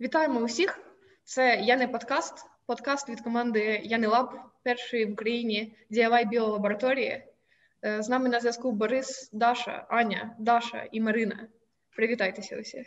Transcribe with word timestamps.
Вітаємо 0.00 0.40
усіх! 0.40 0.78
Це 1.24 1.56
Яни 1.56 1.88
Подкаст, 1.88 2.46
подкаст 2.66 3.08
від 3.08 3.20
команди 3.20 3.80
Яни 3.84 4.06
Лаб, 4.06 4.30
першої 4.62 5.06
в 5.06 5.12
Україні 5.12 5.76
DIY 5.90 6.28
біолабораторії. 6.28 7.24
Е, 7.84 8.02
з 8.02 8.08
нами 8.08 8.28
на 8.28 8.40
зв'язку 8.40 8.72
Борис, 8.72 9.30
Даша, 9.32 9.86
Аня, 9.88 10.36
Даша 10.38 10.88
і 10.92 11.00
Марина. 11.00 11.48
Привітайтеся 11.96 12.60
усіх. 12.60 12.86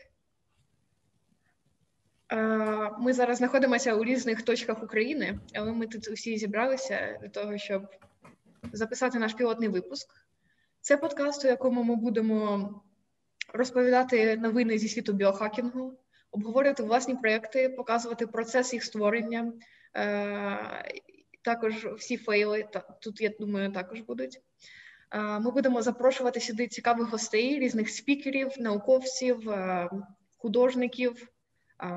Е, 2.32 2.38
ми 3.00 3.14
зараз 3.14 3.38
знаходимося 3.38 3.96
у 3.96 4.04
різних 4.04 4.42
точках 4.42 4.84
України, 4.84 5.40
але 5.56 5.72
ми 5.72 5.88
тут 5.88 6.08
усі 6.08 6.38
зібралися 6.38 7.18
для 7.22 7.30
того, 7.30 7.58
щоб 7.58 7.88
записати 8.72 9.20
наш 9.20 9.34
пілотний 9.34 9.70
випуск. 9.70 10.08
Це 10.82 10.98
подкаст, 10.98 11.46
у 11.46 11.48
якому 11.48 11.84
ми 11.84 11.96
будемо 11.96 12.70
розповідати 13.54 14.38
новини 14.38 14.78
зі 14.78 14.88
світу 14.88 15.14
біохакінгу 15.14 15.98
обговорювати 16.34 16.84
власні 16.84 17.16
проекти, 17.16 17.70
показувати 17.70 18.28
процес 18.28 18.74
їх 18.74 18.84
створення. 18.84 19.54
Е, 19.96 20.84
також 21.42 21.86
всі 21.86 22.18
фейли 22.18 22.68
тут, 23.02 23.22
я 23.22 23.32
думаю, 23.40 23.72
також 23.72 24.02
будуть. 24.02 24.42
Е, 25.12 25.40
ми 25.40 25.52
будемо 25.52 25.82
запрошувати 25.82 26.40
сюди 26.40 26.68
цікавих 26.68 27.10
гостей, 27.10 27.60
різних 27.60 27.90
спікерів, 27.90 28.52
науковців, 28.60 29.50
е, 29.50 29.90
художників, 30.38 31.28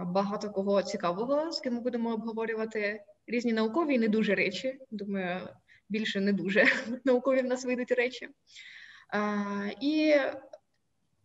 багато 0.07 0.51
кого 0.51 0.83
цікавого, 0.83 1.53
з 1.53 1.61
ким 1.61 1.75
ми 1.75 1.80
будемо 1.80 2.15
обговорювати 2.15 3.03
різні 3.27 3.53
наукові 3.53 3.95
і 3.95 3.99
не 3.99 4.09
дуже 4.09 4.35
речі. 4.35 4.79
Думаю, 4.91 5.49
більше 5.89 6.21
не 6.21 6.33
дуже 6.33 6.65
наукові 7.05 7.41
в 7.41 7.45
нас 7.45 7.65
вийдуть 7.65 7.93
речі. 7.93 8.29
І 9.80 10.15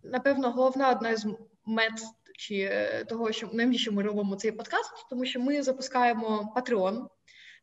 напевно, 0.04 0.52
головна 0.52 0.91
одна 0.91 1.16
з 1.16 1.28
мет 1.66 2.02
чи 2.42 2.56
е, 2.56 3.06
того, 3.06 3.32
що 3.32 3.50
навіщо 3.54 3.92
ми 3.92 4.04
робимо 4.04 4.36
цей 4.36 4.52
подкаст, 4.52 4.92
тому 5.10 5.26
що 5.26 5.40
ми 5.40 5.64
запускаємо 5.64 6.54
Patreon 6.56 7.08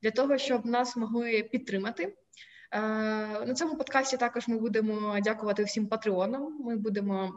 для 0.03 0.11
того, 0.11 0.39
щоб 0.39 0.67
нас 0.67 0.97
могли 0.97 1.43
підтримати. 1.43 2.05
Е, 2.05 2.81
на 3.47 3.55
цьому 3.55 3.77
подкасті 3.77 4.17
також 4.17 4.49
ми 4.49 4.59
будемо 4.59 5.21
дякувати 5.21 5.65
всім 5.65 5.87
патреонам. 5.87 6.59
Ми 6.61 6.77
будемо 6.77 7.35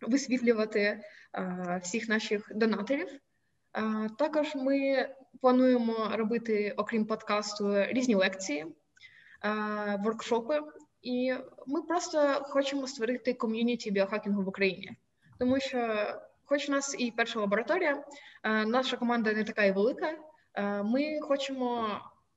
висвітлювати 0.00 0.80
е, 0.80 1.80
всіх 1.82 2.08
наших 2.08 2.52
донаторів. 2.54 3.08
Також 4.18 4.54
ми 4.54 5.08
плануємо 5.40 6.10
робити, 6.14 6.74
окрім 6.76 7.06
подкасту, 7.06 7.84
різні 7.84 8.14
лекції, 8.14 8.66
воркшопи, 9.98 10.60
і 11.02 11.34
ми 11.66 11.82
просто 11.82 12.18
хочемо 12.42 12.86
створити 12.86 13.34
ком'юніті 13.34 13.90
біохакінгу 13.90 14.42
в 14.42 14.48
Україні, 14.48 14.96
тому 15.38 15.60
що 15.60 16.06
хоч 16.48 16.68
у 16.68 16.72
нас 16.72 16.96
і 16.98 17.10
перша 17.10 17.40
лабораторія, 17.40 18.04
е, 18.44 18.66
наша 18.66 18.96
команда 18.96 19.32
не 19.32 19.44
така 19.44 19.64
і 19.64 19.72
велика. 19.72 20.14
Е, 20.54 20.82
ми 20.82 21.20
хочемо 21.20 21.88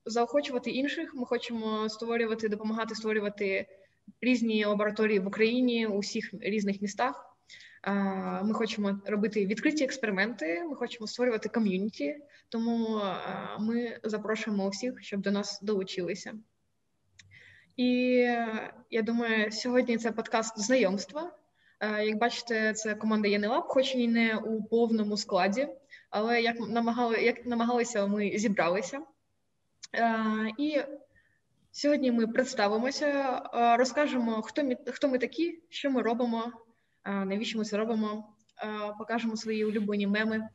заохочувати 0.04 0.70
інших. 0.70 1.14
Ми 1.14 1.26
хочемо 1.26 1.88
створювати, 1.88 2.48
допомагати 2.48 2.94
створювати 2.94 3.66
різні 4.20 4.64
лабораторії 4.64 5.18
в 5.18 5.26
Україні 5.26 5.86
у 5.86 5.98
всіх 5.98 6.34
різних 6.40 6.82
містах. 6.82 7.36
Е, 7.86 7.92
ми 8.44 8.54
хочемо 8.54 9.00
робити 9.06 9.46
відкриті 9.46 9.84
експерименти. 9.84 10.64
Ми 10.64 10.76
хочемо 10.76 11.06
створювати 11.06 11.48
ком'юніті, 11.48 12.16
тому 12.48 13.02
ми 13.60 14.00
запрошуємо 14.04 14.66
усіх, 14.66 15.02
щоб 15.02 15.20
до 15.20 15.30
нас 15.30 15.60
долучилися. 15.62 16.34
І 17.76 17.88
я 18.90 19.02
думаю, 19.02 19.52
сьогодні 19.52 19.98
це 19.98 20.12
подкаст 20.12 20.60
знайомства. 20.60 21.32
Е, 21.82 22.04
як 22.04 22.18
бачите, 22.18 22.72
це 22.72 22.94
команда 22.94 23.28
ЄНЕЛАБ, 23.28 23.64
хоч 23.66 23.94
і 23.94 24.08
не 24.08 24.36
у 24.36 24.62
повному 24.62 25.16
складі, 25.16 25.68
але 26.10 26.42
як 26.42 26.60
намагали, 26.60 27.22
як 27.22 27.46
намагалися, 27.46 28.06
ми 28.06 28.32
зібралися. 28.38 29.00
Е, 29.94 30.24
і 30.58 30.80
сьогодні 31.72 32.12
ми 32.12 32.26
представимося, 32.26 33.42
е, 33.54 33.76
розкажемо, 33.76 34.42
хто 34.42 34.64
ми, 34.64 34.76
хто 34.86 35.08
ми 35.08 35.18
такі, 35.18 35.58
що 35.68 35.90
ми 35.90 36.02
робимо, 36.02 36.52
навіщо 37.04 37.58
ми 37.58 37.64
це 37.64 37.76
робимо, 37.76 38.34
покажемо 38.98 39.36
свої 39.36 39.64
улюблені 39.64 40.06
меми, 40.06 40.48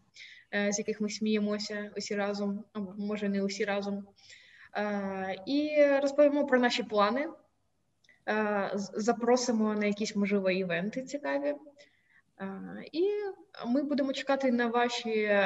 з 0.70 0.80
яких 0.80 1.02
ми 1.02 1.10
сміємося 1.10 1.92
усі 1.98 2.16
разом, 2.16 2.64
або 2.74 2.94
може 2.98 3.30
не 3.30 3.44
усі 3.44 3.66
разом. 3.66 4.08
І 5.46 5.86
розповімо 6.02 6.46
про 6.46 6.60
наші 6.60 6.84
плани. 6.84 7.28
Е, 8.28 8.72
запросимо 8.94 9.74
на 9.74 9.86
якісь 9.86 10.16
можливо 10.16 10.50
івенти 10.50 11.04
цікаві, 11.04 11.56
е, 12.40 12.50
і 12.92 13.04
ми 13.66 13.84
будемо 13.84 14.14
чекати 14.14 14.52
на 14.52 14.68
ваші 14.68 15.40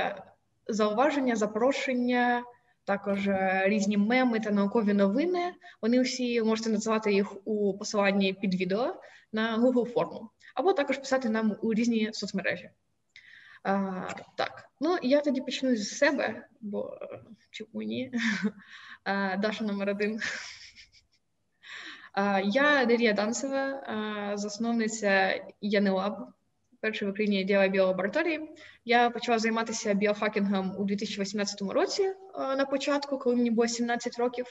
зауваження, 0.67 1.35
запрошення. 1.35 2.43
Також 2.83 3.27
е, 3.27 3.63
різні 3.65 3.97
меми 3.97 4.39
та 4.39 4.51
наукові 4.51 4.93
новини. 4.93 5.53
Вони 5.81 6.01
всі 6.01 6.41
можете 6.41 6.69
надсилати 6.69 7.13
їх 7.13 7.47
у 7.47 7.77
посиланні 7.77 8.33
під 8.33 8.55
відео 8.55 8.95
на 9.31 9.57
Google 9.57 9.85
форму, 9.85 10.29
або 10.55 10.73
також 10.73 10.97
писати 10.97 11.29
нам 11.29 11.55
у 11.61 11.73
різні 11.73 12.09
соцмережі. 12.13 12.69
А, 13.63 14.07
Так, 14.35 14.69
ну 14.79 14.97
я 15.01 15.21
тоді 15.21 15.41
почну 15.41 15.75
з 15.75 15.97
себе, 15.97 16.47
бо 16.61 16.97
чому 17.51 17.81
ні? 17.81 18.13
Даша 19.39 19.63
номер 19.63 19.89
один. 19.89 20.19
Я 22.43 22.85
Дар'я 22.85 23.13
Данцева, 23.13 23.83
засновниця 24.35 25.41
ЯНЕЛАБ, 25.61 26.27
першої 26.79 27.11
в 27.11 27.13
Україні 27.13 27.43
діла 27.43 27.67
біолабораторії. 27.67 28.51
Я 28.85 29.09
почала 29.09 29.39
займатися 29.39 29.93
біохакінгом 29.93 30.75
у 30.77 30.83
2018 30.83 31.61
році 31.61 32.13
на 32.37 32.65
початку, 32.65 33.17
коли 33.17 33.35
мені 33.35 33.51
було 33.51 33.67
17 33.67 34.19
років. 34.19 34.45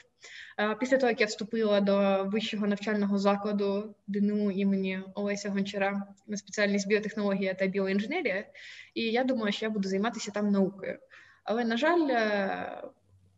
Після 0.81 0.97
того, 0.97 1.10
як 1.10 1.21
я 1.21 1.26
вступила 1.26 1.81
до 1.81 2.25
вищого 2.25 2.66
навчального 2.66 3.19
закладу 3.19 3.94
ДНУ 4.06 4.50
імені 4.50 5.00
Олеся 5.15 5.50
Гончара 5.50 6.06
на 6.27 6.37
спеціальність 6.37 6.88
біотехнологія 6.88 7.54
та 7.54 7.66
біоінженерія, 7.66 8.47
і 8.94 9.03
я 9.03 9.25
думала, 9.25 9.53
що 9.53 9.66
я 9.66 9.71
буду 9.71 9.88
займатися 9.88 10.31
там 10.31 10.50
наукою. 10.50 10.98
Але, 11.44 11.65
на 11.65 11.77
жаль, 11.77 12.09
е, 12.10 12.82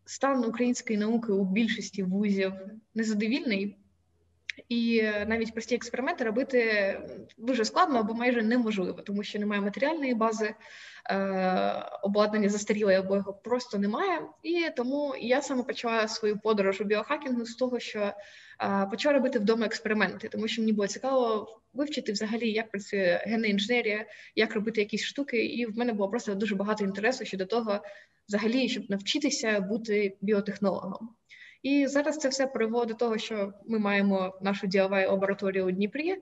стан 0.05 0.45
української 0.45 0.99
науки 0.99 1.33
у 1.33 1.45
більшості 1.45 2.03
вузів 2.03 2.53
незадовільний. 2.95 3.77
І 4.69 5.01
е, 5.03 5.27
навіть 5.29 5.53
прості 5.53 5.75
експерименти 5.75 6.25
робити 6.25 7.01
дуже 7.39 7.65
складно 7.65 7.99
або 7.99 8.15
майже 8.15 8.43
неможливо, 8.43 9.03
тому 9.03 9.23
що 9.23 9.39
немає 9.39 9.61
матеріальної 9.61 10.15
бази, 10.15 10.55
е, 11.11 11.89
обладнання 12.03 12.49
застаріле 12.49 12.99
або 12.99 13.17
його 13.17 13.33
просто 13.33 13.79
немає. 13.79 14.21
І 14.43 14.67
тому 14.77 15.15
я 15.21 15.43
саме 15.43 15.63
почала 15.63 16.09
свою 16.09 16.39
подорож 16.39 16.81
у 16.81 16.85
біохакінгу 16.85 17.45
з 17.45 17.55
того, 17.55 17.81
що 17.81 18.01
е, 18.01 18.87
почала 18.91 19.15
робити 19.15 19.39
вдома 19.39 19.67
експерименти, 19.67 20.29
тому 20.29 20.49
що 20.49 20.63
мені 20.63 20.73
було 20.73 20.87
цікаво 20.87 21.49
вивчити 21.73 22.13
взагалі, 22.13 22.51
як 22.51 22.71
працює 22.71 23.23
генна 23.27 23.47
інженерія, 23.47 24.07
як 24.37 24.55
робити 24.55 24.81
якісь 24.81 25.05
штуки. 25.05 25.45
І 25.47 25.67
в 25.67 25.79
мене 25.79 25.93
було 25.93 26.09
просто 26.09 26.35
дуже 26.35 26.55
багато 26.55 26.85
інтересу 26.85 27.25
щодо 27.25 27.47
того, 27.47 27.81
взагалі, 28.29 28.69
щоб 28.69 28.91
навчитися 28.91 29.61
бути 29.61 30.17
біотехнологом. 30.21 31.09
І 31.63 31.87
зараз 31.87 32.19
це 32.19 32.29
все 32.29 32.47
приводить 32.47 32.89
до 32.89 32.95
того, 32.95 33.19
що 33.19 33.53
ми 33.67 33.79
маємо 33.79 34.39
нашу 34.41 34.67
DIY 34.67 35.11
лабораторію 35.11 35.67
у 35.67 35.71
Дніпрі, 35.71 36.17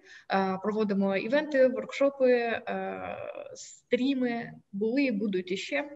проводимо 0.62 1.16
івенти, 1.16 1.66
воркшопи, 1.66 2.60
стріми, 3.54 4.52
були, 4.72 5.02
і 5.02 5.12
будуть 5.12 5.50
іще. 5.52 5.90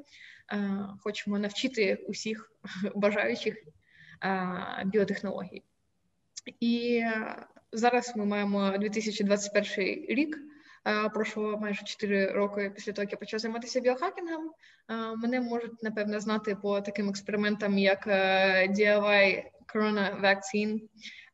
Хочемо 1.01 1.39
навчити 1.39 1.95
усіх 1.95 2.53
бажаючих 2.95 3.57
біотехнологій. 4.85 5.63
І 6.61 7.03
зараз 7.73 8.13
ми 8.17 8.25
маємо 8.25 8.79
2021 8.79 10.05
рік. 10.09 10.39
Пройшло 11.15 11.59
майже 11.59 11.85
4 11.85 12.27
роки 12.27 12.73
після 12.75 12.93
того, 12.93 13.03
як 13.03 13.13
я 13.13 13.19
почав 13.19 13.41
займатися 13.41 13.81
біохакінгом. 13.81 14.53
Мене 15.17 15.41
можуть 15.41 15.83
напевно 15.83 16.21
знати 16.21 16.57
по 16.57 16.81
таким 16.81 17.09
експериментам, 17.09 17.79
як 17.79 18.07
е, 18.07 18.69
DIY 18.69 19.45
Corona 19.75 20.21
Vaccine, 20.21 20.81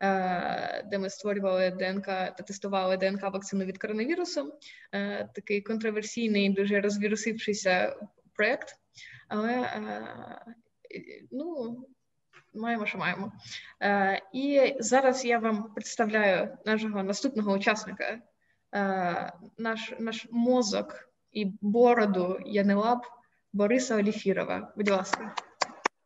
е, 0.03 0.85
де 0.91 0.99
ми 0.99 1.11
створювали 1.11 1.71
ДНК 1.71 2.07
та 2.07 2.31
тестували 2.33 2.97
ДНК 2.97 3.23
вакцину 3.23 3.65
від 3.65 3.79
коронавірусу. 3.79 4.59
Е, 4.93 5.29
такий 5.35 5.61
контроверсійний, 5.61 6.51
дуже 6.51 6.81
розвірусившийся 6.81 7.97
проєкт. 8.35 8.77
Але 9.29 9.71
ну. 11.31 11.77
Маємо, 12.55 12.87
що 12.87 12.99
маємо. 12.99 13.33
І 14.33 14.75
зараз 14.79 15.25
я 15.25 15.39
вам 15.39 15.75
представляю 15.75 16.59
нашого 16.67 17.03
наступного 17.03 17.53
учасника 17.53 18.19
наш 18.73 19.93
наш 19.99 20.27
мозок 20.31 21.09
и 21.33 21.53
бороду 21.61 22.39
Янелаб 22.45 23.05
Бориса 23.53 23.97
Алифирова. 23.97 24.73
Будь 24.77 24.91
ласка. 24.91 25.35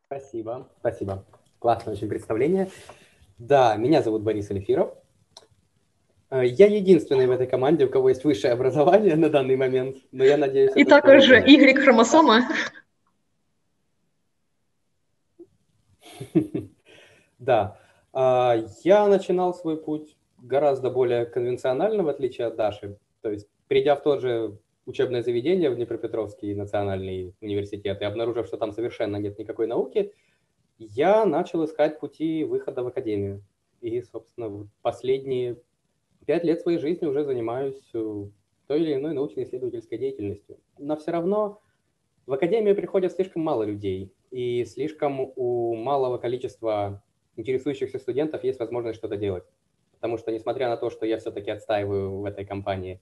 Спасибо, 0.07 0.71
спасибо. 0.79 1.25
Классное 1.59 1.95
очень 1.95 2.09
представление. 2.09 2.71
Да, 3.39 3.77
меня 3.77 4.03
зовут 4.03 4.23
Борис 4.23 4.51
Алифиров. 4.51 4.95
Я 6.31 6.67
единственный 6.67 7.27
в 7.27 7.31
этой 7.31 7.47
команде, 7.47 7.87
у 7.87 7.91
кого 7.91 8.09
есть 8.09 8.25
высшее 8.25 8.55
образование 8.55 9.15
на 9.15 9.31
данный 9.31 9.57
момент, 9.57 9.99
но 10.11 10.25
я 10.25 10.37
надеюсь... 10.37 10.73
И 10.75 10.85
також 10.85 11.29
Y-хромосома. 11.29 12.43
Да. 17.39 17.79
А, 18.13 18.57
я 18.85 19.07
начинал 19.07 19.53
свой 19.53 19.77
путь 19.77 20.17
гораздо 20.45 20.91
более 20.91 21.25
конвенционально, 21.25 22.03
в 22.03 22.09
отличие 22.09 22.47
от 22.47 22.57
Даши. 22.57 22.99
То 23.23 23.31
есть, 23.31 23.49
придя 23.67 23.97
в 23.97 24.03
тот 24.03 24.21
же 24.21 24.59
учебное 24.87 25.23
заведение 25.23 25.71
в 25.71 25.77
Днепропетровский 25.77 26.55
национальный 26.55 27.35
университет 27.41 28.01
и 28.01 28.05
обнаружив, 28.05 28.47
что 28.47 28.59
там 28.59 28.73
совершенно 28.73 29.17
нет 29.17 29.39
никакой 29.39 29.67
науки, 29.67 30.13
я 30.79 31.25
начал 31.25 31.65
искать 31.65 31.99
пути 31.99 32.45
выхода 32.45 32.83
в 32.83 32.89
академию. 32.89 33.43
И, 33.81 34.03
собственно, 34.03 34.69
последние 34.83 35.59
пять 36.27 36.45
лет 36.45 36.61
своей 36.61 36.79
жизни 36.79 37.07
уже 37.07 37.25
занимаюсь 37.25 37.81
э, 37.95 38.25
той 38.67 38.81
или 38.81 38.95
иной 38.95 39.15
научно-исследовательской 39.15 39.99
деятельностью. 39.99 40.59
Но 40.79 40.97
все 40.97 41.11
равно 41.11 41.61
в 42.27 42.33
академию 42.33 42.75
приходят 42.75 43.13
слишком 43.13 43.43
мало 43.43 43.63
людей, 43.63 44.13
и 44.31 44.65
слишком 44.65 45.33
у 45.37 45.75
малого 45.75 46.19
количества 46.19 47.03
интересующихся 47.37 47.99
студентов 47.99 48.45
есть 48.45 48.59
возможность 48.59 48.99
что-то 48.99 49.17
делать. 49.17 49.45
Потому 50.05 50.19
что, 50.19 50.33
несмотря 50.33 50.69
на 50.69 50.77
то, 50.77 50.91
что 50.91 51.07
я 51.07 51.17
все-таки 51.17 51.51
отстаиваю 51.51 52.19
в 52.19 52.27
этой 52.27 52.45
компании 52.45 53.01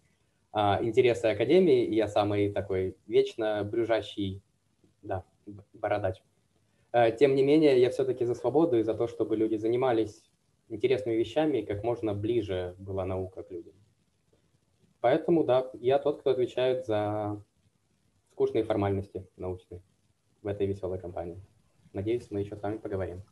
а, 0.52 0.78
интересы 0.80 1.24
Академии, 1.24 1.92
я 1.92 2.06
самый 2.06 2.52
такой 2.52 2.96
вечно 3.08 3.64
брюжащий, 3.64 4.40
да, 5.02 5.24
бородач, 5.72 6.22
а, 6.92 7.10
тем 7.10 7.34
не 7.34 7.42
менее, 7.42 7.80
я 7.80 7.90
все-таки 7.90 8.24
за 8.24 8.36
свободу 8.36 8.78
и 8.78 8.84
за 8.84 8.94
то, 8.94 9.08
чтобы 9.08 9.34
люди 9.34 9.56
занимались 9.56 10.30
интересными 10.68 11.16
вещами, 11.16 11.62
как 11.62 11.82
можно 11.82 12.14
ближе 12.14 12.76
была 12.78 13.04
наука 13.04 13.42
к 13.42 13.50
людям. 13.50 13.74
Поэтому, 15.00 15.42
да, 15.42 15.72
я 15.80 15.98
тот, 15.98 16.20
кто 16.20 16.30
отвечает 16.30 16.86
за 16.86 17.42
скучные 18.30 18.62
формальности 18.62 19.26
научные 19.36 19.82
в 20.40 20.46
этой 20.46 20.68
веселой 20.68 21.00
компании. 21.00 21.42
Надеюсь, 21.92 22.30
мы 22.30 22.42
еще 22.42 22.54
с 22.54 22.62
вами 22.62 22.76
поговорим. 22.76 23.24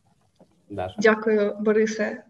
Даша. 0.67 0.95
Дякую, 0.99 1.55
Борисе. 1.57 2.25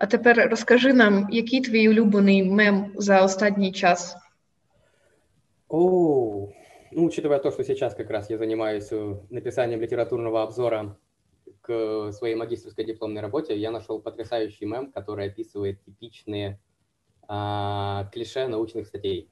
А 0.00 0.06
тепер 0.06 0.48
розкажи 0.50 0.92
нам, 0.92 1.28
який 1.30 1.60
твій 1.60 1.88
улюблений 1.88 2.44
мем 2.44 2.92
за 2.96 3.24
останній 3.24 3.72
час? 3.72 4.16
О, 5.68 6.48
ну, 6.92 7.04
учитывая 7.04 7.38
то, 7.38 7.50
что 7.50 7.64
сейчас 7.64 7.94
как 7.94 8.10
раз 8.10 8.30
я 8.30 8.38
занимаюсь 8.38 8.92
э, 8.92 9.16
написанием 9.30 9.80
литературного 9.80 10.42
обзора 10.42 10.96
к 11.60 12.12
своей 12.12 12.34
магистрской 12.34 12.84
дипломной 12.84 13.20
работе, 13.20 13.54
я 13.56 13.70
нашел 13.70 14.00
потрясающий 14.00 14.66
мем, 14.66 14.90
который 14.90 15.26
описывает 15.26 15.84
типичные 15.84 16.58
а, 17.28 18.08
клише 18.12 18.48
научных 18.48 18.86
статей. 18.86 19.28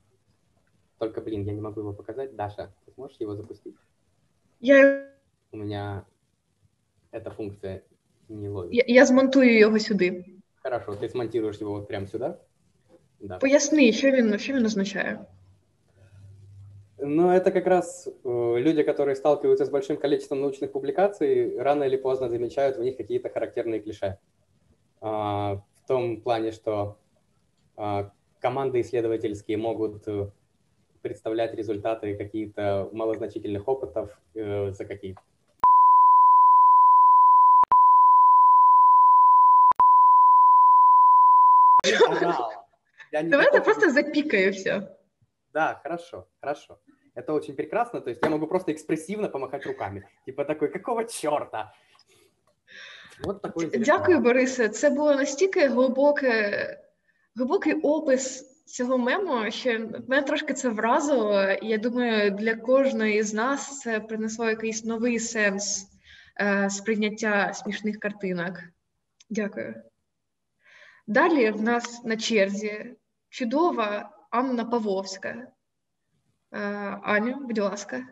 Только, 0.99 1.23
блин, 1.23 1.44
я 1.44 1.53
не 1.53 1.61
могу 1.61 1.81
его 1.81 1.94
показать. 1.94 2.37
Даша, 2.37 2.75
ты 2.85 2.93
сможешь 2.93 3.21
его 3.21 3.35
запустить? 3.35 3.75
Я... 4.61 5.09
У 5.53 5.56
меня 5.56 6.05
эта 7.11 7.31
функция 7.31 7.82
не 8.29 8.50
ловит. 8.50 8.73
Я, 8.75 8.85
я 8.87 9.06
змонтую 9.06 9.59
його 9.59 9.79
сюди. 9.79 10.38
Хорошо, 10.68 10.96
ты 10.96 11.10
смонтируешь 11.10 11.58
его 11.58 11.74
вот 11.74 11.88
прямо 11.88 12.08
сюда? 12.08 12.38
Да. 13.20 13.38
Поясни, 13.38 13.94
що 13.94 14.12
він, 14.12 14.40
що 14.40 14.54
він 14.54 14.66
означає? 14.66 15.20
Ну, 17.06 17.31
это 17.31 17.52
как 17.52 17.68
раз 17.68 18.08
э, 18.24 18.60
люди, 18.60 18.84
которые 18.84 19.16
сталкиваются 19.16 19.66
с 19.66 19.70
большим 19.70 19.98
количеством 19.98 20.40
научных 20.40 20.72
публикаций, 20.72 21.58
рано 21.60 21.84
или 21.84 21.98
поздно 21.98 22.30
замечают 22.30 22.78
в 22.78 22.81
них 22.81 22.96
какие-то 22.96 23.30
характерные 23.30 23.81
клише. 23.81 24.18
А, 25.02 25.56
в 25.56 25.88
том 25.88 26.22
плане, 26.22 26.52
что 26.52 26.98
а, 27.75 28.12
команды 28.40 28.80
исследовательские 28.80 29.58
могут 29.58 30.08
э, 30.08 30.30
представлять 31.02 31.54
результаты 31.56 32.16
каких-то 32.16 32.90
малозначительных 32.94 33.68
опытов 33.68 34.18
э, 34.36 34.72
за 34.72 34.86
какие-то 34.86 35.22
Давай 43.12 43.48
это 43.48 43.62
просто 43.62 43.90
запикаю 43.92 44.54
все. 44.54 44.98
Да, 45.54 45.80
хорошо, 45.84 46.28
хорошо. 46.42 46.80
Это 47.16 47.34
очень 47.34 47.56
прекрасно. 47.56 48.02
То 48.02 48.10
есть 48.10 48.22
я 48.24 48.30
могу 48.30 48.48
просто 48.48 48.72
экспрессивно 48.72 49.30
помахать 49.30 49.66
руками. 49.66 50.10
Типа 50.25 50.46
такой, 50.46 50.70
какого 50.72 51.04
черта? 51.04 51.74
Вот 53.24 53.42
такой 53.42 53.70
Дякую, 53.70 54.20
Борисе. 54.20 54.70
Це 54.70 54.90
було 54.90 55.16
настільки 55.16 55.68
глибоке, 55.68 56.80
глибокий 57.36 57.74
опис 57.74 58.50
цього 58.66 58.98
мему, 58.98 59.52
що 59.52 59.80
мене 60.08 60.22
трошки 60.22 60.54
це 60.54 60.70
вразило. 60.70 61.44
І 61.44 61.68
я 61.68 61.78
думаю, 61.78 62.31
для 62.31 62.56
кожної 62.56 63.24
з 63.24 63.34
нас 63.34 63.80
це 63.80 64.00
принесло 64.00 64.50
якийсь 64.50 64.86
новий 64.86 65.20
сенс 65.20 65.88
е, 66.42 66.70
сприйняття 66.70 67.54
смішних 67.54 68.00
картинок. 68.00 68.60
Дякую. 69.30 69.75
Далі 71.09 71.51
в 71.51 71.63
нас 71.63 72.05
на 72.05 72.17
черзі 72.17 72.97
чудова 73.29 74.11
Анна 74.31 74.65
Павловська. 74.65 75.29
Е, 76.53 76.59
Аню, 77.03 77.37
будь 77.41 77.59
ласка. 77.59 78.07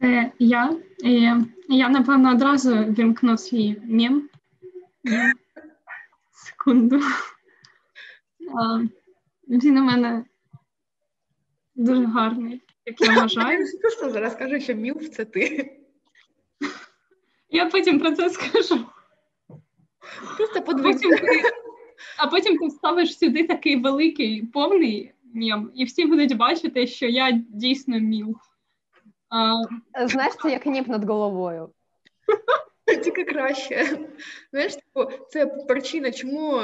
Це 0.00 0.32
я. 0.38 0.76
І 1.04 1.30
Я, 1.68 1.88
напевно, 1.88 2.30
одразу 2.30 2.74
вімкну 2.74 3.38
свій 3.38 3.76
мім. 3.84 4.28
Секунду. 6.32 7.00
Він 9.48 9.78
у 9.78 9.82
мене 9.82 10.24
дуже 11.74 12.06
гарний, 12.06 12.62
як 12.86 13.00
я 13.00 13.20
вважаю. 13.20 13.66
Просто 13.80 14.10
зараз 14.10 14.34
кажу, 14.34 14.60
що 14.60 14.74
мілф 14.74 15.08
це 15.08 15.24
ти. 15.24 15.72
Я 17.50 17.66
потім 17.66 18.00
про 18.00 18.12
це 18.12 18.30
скажу. 18.30 18.86
Просто 20.36 20.62
подивися. 20.62 21.08
А 22.18 22.26
потім 22.26 22.58
ти 22.58 22.66
вставиш 22.66 23.18
сюди 23.18 23.46
такий 23.46 23.76
великий, 23.76 24.46
повний 24.46 25.12
мєм, 25.34 25.70
і 25.74 25.84
всі 25.84 26.06
будуть 26.06 26.36
бачити, 26.36 26.86
що 26.86 27.06
я 27.06 27.32
дійсно 27.48 27.98
міл. 27.98 28.36
А... 29.28 29.54
Знаєш, 30.06 30.34
це 30.42 30.50
як 30.50 30.66
ніп 30.66 30.88
над 30.88 31.04
головою. 31.04 31.70
Тільки 33.04 33.24
краще. 33.24 33.98
Знаєш, 34.50 34.74
типу, 34.74 35.10
це 35.30 35.46
причина, 35.46 36.12
чому 36.12 36.62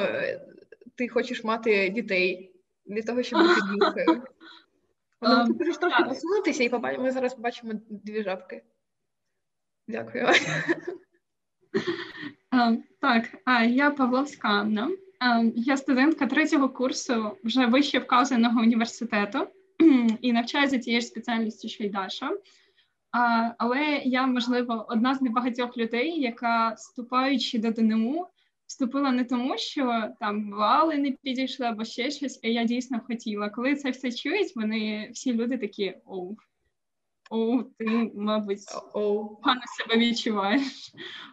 ти 0.95 1.09
хочеш 1.09 1.45
мати 1.45 1.89
дітей 1.89 2.53
для 2.87 3.03
того, 3.03 3.23
щоб 3.23 3.41
бути. 3.73 4.07
Але 5.21 5.47
ти 5.47 5.53
можеш 5.53 5.77
трохи 5.77 6.05
посунутися, 6.05 6.65
і 6.65 6.99
ми 6.99 7.11
зараз 7.11 7.35
побачимо 7.35 7.73
дві 7.89 8.23
жабки. 8.23 8.63
Дякую. 9.89 10.29
Так, 13.01 13.29
я 13.69 13.91
Павловська 13.91 14.49
Анна. 14.49 14.91
Я 15.55 15.77
студентка 15.77 16.27
третього 16.27 16.69
курсу 16.69 17.37
вже 17.45 17.67
вище 17.67 17.99
вказаного 17.99 18.61
університету 18.61 19.39
і 20.21 20.33
навчаю 20.33 20.69
за 20.69 20.79
тією 20.79 21.01
ж 21.01 21.07
спеціальністю, 21.07 21.69
що 21.69 21.85
й 21.85 21.89
Даша. 21.89 22.31
Але 23.59 24.03
я, 24.05 24.27
можливо, 24.27 24.87
одна 24.89 25.15
з 25.15 25.23
небагатьох 25.23 25.77
людей, 25.77 26.21
яка, 26.21 26.69
вступаючи 26.69 27.59
до 27.59 27.71
ДНУ, 27.71 28.27
вступила 28.67 29.13
не 29.13 29.25
тому, 29.25 29.59
що 29.59 30.09
там 30.21 30.51
вали 30.51 30.99
не 30.99 31.11
підійшли 31.11 31.67
або 31.67 31.85
ще 31.85 32.11
щось, 32.11 32.41
а 32.45 32.47
я 32.47 32.65
дійсно 32.65 33.01
хотіла. 33.07 33.51
Коли 33.51 33.75
це 33.75 33.91
все 33.91 34.13
чують, 34.13 34.57
вони 34.57 35.11
всі 35.13 35.35
люди 35.35 35.59
такі 35.59 35.95
оу. 36.07 36.37
Оу, 37.31 37.63
ти, 37.63 38.13
мабуть, 38.15 38.61
погано 38.93 39.61
себе 39.79 40.01
відчуваєш 40.01 40.93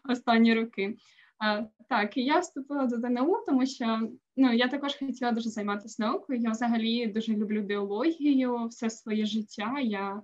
останні 0.10 0.54
роки. 0.54 0.98
А, 1.40 1.64
Так, 1.90 2.18
я 2.18 2.40
вступила 2.40 2.86
до 2.86 2.98
ДНУ, 2.98 3.44
тому 3.46 3.66
що 3.66 4.10
ну, 4.36 4.54
я 4.54 4.68
також 4.68 4.96
хотіла 4.96 5.32
дуже 5.32 5.50
займатися 5.50 6.04
наукою. 6.04 6.40
Я 6.40 6.52
взагалі 6.52 7.08
дуже 7.08 7.34
люблю 7.34 7.62
біологію, 7.62 8.68
все 8.68 8.90
своє 8.90 9.26
життя. 9.26 9.80
Я 9.80 10.22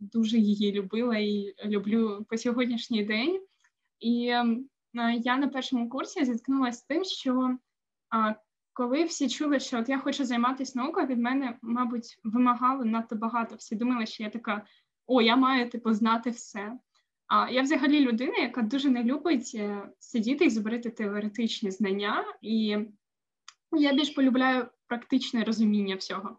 дуже 0.00 0.38
її 0.38 0.72
любила 0.72 1.16
і 1.16 1.54
люблю 1.64 2.26
по 2.28 2.38
сьогоднішній 2.38 3.04
день. 3.04 3.40
І 4.00 4.10
я 5.22 5.36
на 5.36 5.48
першому 5.48 5.88
курсі 5.88 6.24
зіткнулася 6.24 6.78
з 6.78 6.82
тим, 6.82 7.04
що 7.04 7.58
а, 8.10 8.34
коли 8.74 9.04
всі 9.04 9.28
чули, 9.28 9.60
що 9.60 9.78
от 9.78 9.88
я 9.88 9.98
хочу 9.98 10.24
займатися 10.24 10.78
наукою, 10.78 11.06
від 11.06 11.18
мене, 11.18 11.58
мабуть, 11.62 12.18
вимагали 12.24 12.84
надто 12.84 13.16
багато. 13.16 13.56
Всі 13.56 13.76
думали, 13.76 14.06
що 14.06 14.22
я 14.22 14.30
така: 14.30 14.64
о, 15.06 15.22
я 15.22 15.36
маю 15.36 15.70
типу 15.70 15.92
знати 15.92 16.30
все. 16.30 16.72
А 17.26 17.50
я 17.50 17.62
взагалі 17.62 18.00
людина, 18.00 18.36
яка 18.36 18.62
дуже 18.62 18.90
не 18.90 19.04
любить 19.04 19.52
е, 19.54 19.88
сидіти 19.98 20.44
і 20.44 20.50
збирати 20.50 20.90
теоретичні 20.90 21.70
знання, 21.70 22.24
і 22.42 22.78
я 23.72 23.92
більш 23.92 24.10
полюбляю 24.10 24.68
практичне 24.86 25.44
розуміння 25.44 25.96
всього. 25.96 26.38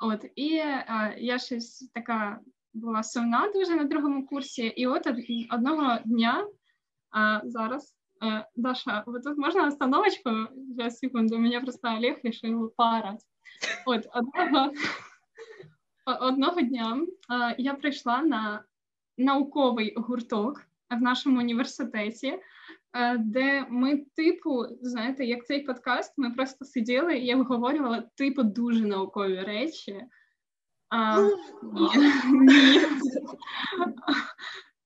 От 0.00 0.24
і 0.36 0.58
а, 0.58 1.14
я 1.18 1.38
щось 1.38 1.90
така 1.94 2.40
була 2.74 3.02
сумна 3.02 3.50
дуже 3.54 3.76
на 3.76 3.84
другому 3.84 4.26
курсі, 4.26 4.66
і 4.66 4.86
от 4.86 5.06
одного 5.50 5.98
дня 6.04 6.46
а, 7.10 7.40
зараз 7.44 7.97
Даша, 8.56 9.02
вот 9.06 9.22
тут 9.22 9.36
можно 9.36 9.66
остановочку? 9.66 10.30
Сейчас, 10.54 10.98
секунду, 10.98 11.38
меня 11.38 11.60
просто 11.60 11.90
Олег 11.92 12.18
решил 12.24 12.70
поорать. 12.76 13.24
От 13.86 14.06
одного, 14.12 14.72
одного 16.04 16.60
дня 16.60 16.96
е, 17.30 17.54
я 17.58 17.74
прийшла 17.74 18.22
на 18.22 18.64
науковий 19.16 19.94
гурток 19.96 20.62
в 20.90 21.02
нашому 21.02 21.38
університеті, 21.38 22.40
е, 22.92 23.18
де 23.18 23.66
ми, 23.68 23.96
типу, 24.16 24.64
знаєте, 24.80 25.24
як 25.24 25.46
цей 25.46 25.60
подкаст, 25.60 26.14
ми 26.16 26.30
просто 26.30 26.64
сиділи 26.64 27.18
і 27.18 27.34
обговорювали 27.34 28.08
типу 28.14 28.42
дуже 28.42 28.86
наукові 28.86 29.40
речі. 29.40 30.00
А, 30.88 31.20
ні, 31.62 31.88
ні. 32.24 32.80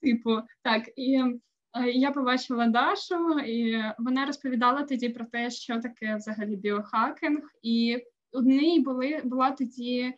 Типу, 0.03 0.41
так, 0.63 0.83
і 0.97 1.23
я 1.95 2.11
побачила 2.11 2.67
Дашу, 2.67 3.39
і 3.39 3.85
вона 3.99 4.27
розповідала 4.27 4.83
тоді 4.83 5.09
про 5.09 5.25
те, 5.25 5.51
що 5.51 5.81
таке 5.81 6.17
взагалі 6.17 6.57
біохакінг, 6.57 7.51
і 7.63 7.99
у 8.33 8.41
неї 8.43 8.81
були 8.81 9.21
була 9.25 9.51
тоді 9.51 10.15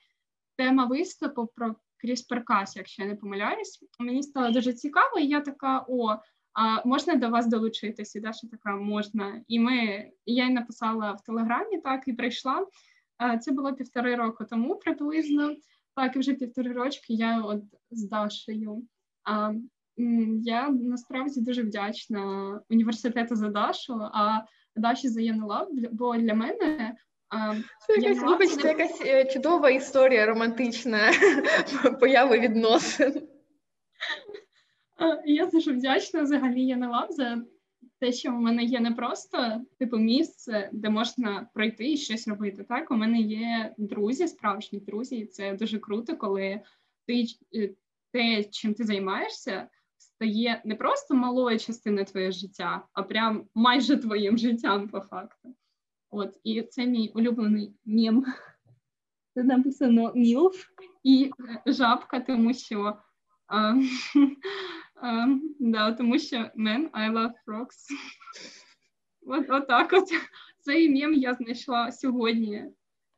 тема 0.56 0.86
виступу 0.86 1.46
про 1.56 1.74
CRISPR-Cas, 2.04 2.72
якщо 2.76 3.02
я 3.02 3.08
не 3.08 3.16
помиляюсь. 3.16 3.84
Мені 3.98 4.22
стало 4.22 4.50
дуже 4.50 4.72
цікаво, 4.72 5.18
і 5.18 5.26
я 5.26 5.40
така: 5.40 5.84
о, 5.88 6.16
а 6.52 6.88
можна 6.88 7.14
до 7.14 7.28
вас 7.28 7.46
долучитися? 7.46 8.18
І 8.18 8.22
Даша 8.22 8.46
така 8.46 8.76
можна. 8.76 9.42
І 9.48 9.60
ми 9.60 10.10
я 10.26 10.46
й 10.46 10.50
написала 10.50 11.12
в 11.12 11.20
телеграмі, 11.20 11.80
так 11.80 12.08
і 12.08 12.12
прийшла. 12.12 12.66
Це 13.40 13.52
було 13.52 13.72
півтори 13.72 14.14
року 14.14 14.44
тому 14.50 14.76
приблизно. 14.76 15.56
Так, 15.96 16.16
і 16.16 16.18
вже 16.18 16.34
півтори 16.34 16.72
рочки 16.72 17.14
я 17.14 17.40
от 17.40 17.62
з 17.90 18.08
Дашею. 18.08 18.82
А, 19.24 19.52
Я 20.42 20.68
насправді 20.68 21.40
дуже 21.40 21.62
вдячна 21.62 22.60
університету 22.70 23.36
за 23.36 23.48
Дашу, 23.48 23.94
а 24.00 24.40
Даші 24.76 25.08
за 25.08 25.20
ЄНЛАБ, 25.20 25.68
бо 25.92 26.16
для 26.16 26.34
мене 26.34 26.96
це 27.86 28.00
якась, 28.00 28.22
вибачте, 28.22 28.62
це 28.62 28.68
якась 28.68 29.02
е, 29.06 29.24
чудова 29.24 29.70
історія 29.70 30.26
романтична 30.26 31.12
появи 32.00 32.40
відносин. 32.40 33.28
Я 35.24 35.46
дуже 35.46 35.72
вдячна 35.72 36.22
взагалі 36.22 36.64
ЄНЛАБ 36.64 37.12
за 37.12 37.42
те, 38.00 38.12
що 38.12 38.28
у 38.28 38.38
мене 38.40 38.64
є 38.64 38.80
не 38.80 38.92
просто 38.92 39.60
типу 39.78 39.96
місце, 39.96 40.70
де 40.72 40.90
можна 40.90 41.48
пройти 41.54 41.92
і 41.92 41.96
щось 41.96 42.28
робити. 42.28 42.64
Так, 42.68 42.90
у 42.90 42.94
мене 42.94 43.20
є 43.20 43.74
друзі, 43.78 44.28
справжні 44.28 44.80
друзі, 44.80 45.16
і 45.16 45.26
це 45.26 45.52
дуже 45.52 45.78
круто, 45.78 46.16
коли 46.16 46.60
ти 47.06 47.24
е, 47.54 47.70
те, 48.12 48.44
чим 48.44 48.74
ти 48.74 48.84
займаєшся, 48.84 49.68
стає 50.24 50.62
не 50.64 50.74
просто 50.74 51.14
малою 51.14 51.58
частиною 51.58 52.04
твоєго 52.04 52.32
життя, 52.32 52.82
а 52.92 53.02
прям 53.02 53.44
майже 53.54 53.96
твоїм 53.96 54.38
життям 54.38 54.88
по 54.88 55.00
факту. 55.00 55.54
От, 56.10 56.40
І 56.44 56.62
це 56.62 56.86
мій 56.86 57.12
улюблений 57.14 57.74
мем. 57.84 58.24
Це 59.34 59.42
написано 59.42 60.12
мілф 60.14 60.66
і 61.02 61.30
е, 61.66 61.72
жабка, 61.72 62.20
тому 62.20 62.54
що 62.54 62.96
а, 63.46 63.74
а, 65.02 65.26
да, 65.60 65.92
тому 65.92 66.18
що 66.18 66.36
men, 66.36 66.90
I 66.90 67.12
love 67.12 67.32
frogs. 67.46 67.88
От, 69.26 69.50
Отак 69.50 69.92
от. 69.92 70.08
Цей 70.60 70.90
мем 70.90 71.14
я 71.14 71.34
знайшла 71.34 71.92
сьогодні. 71.92 72.64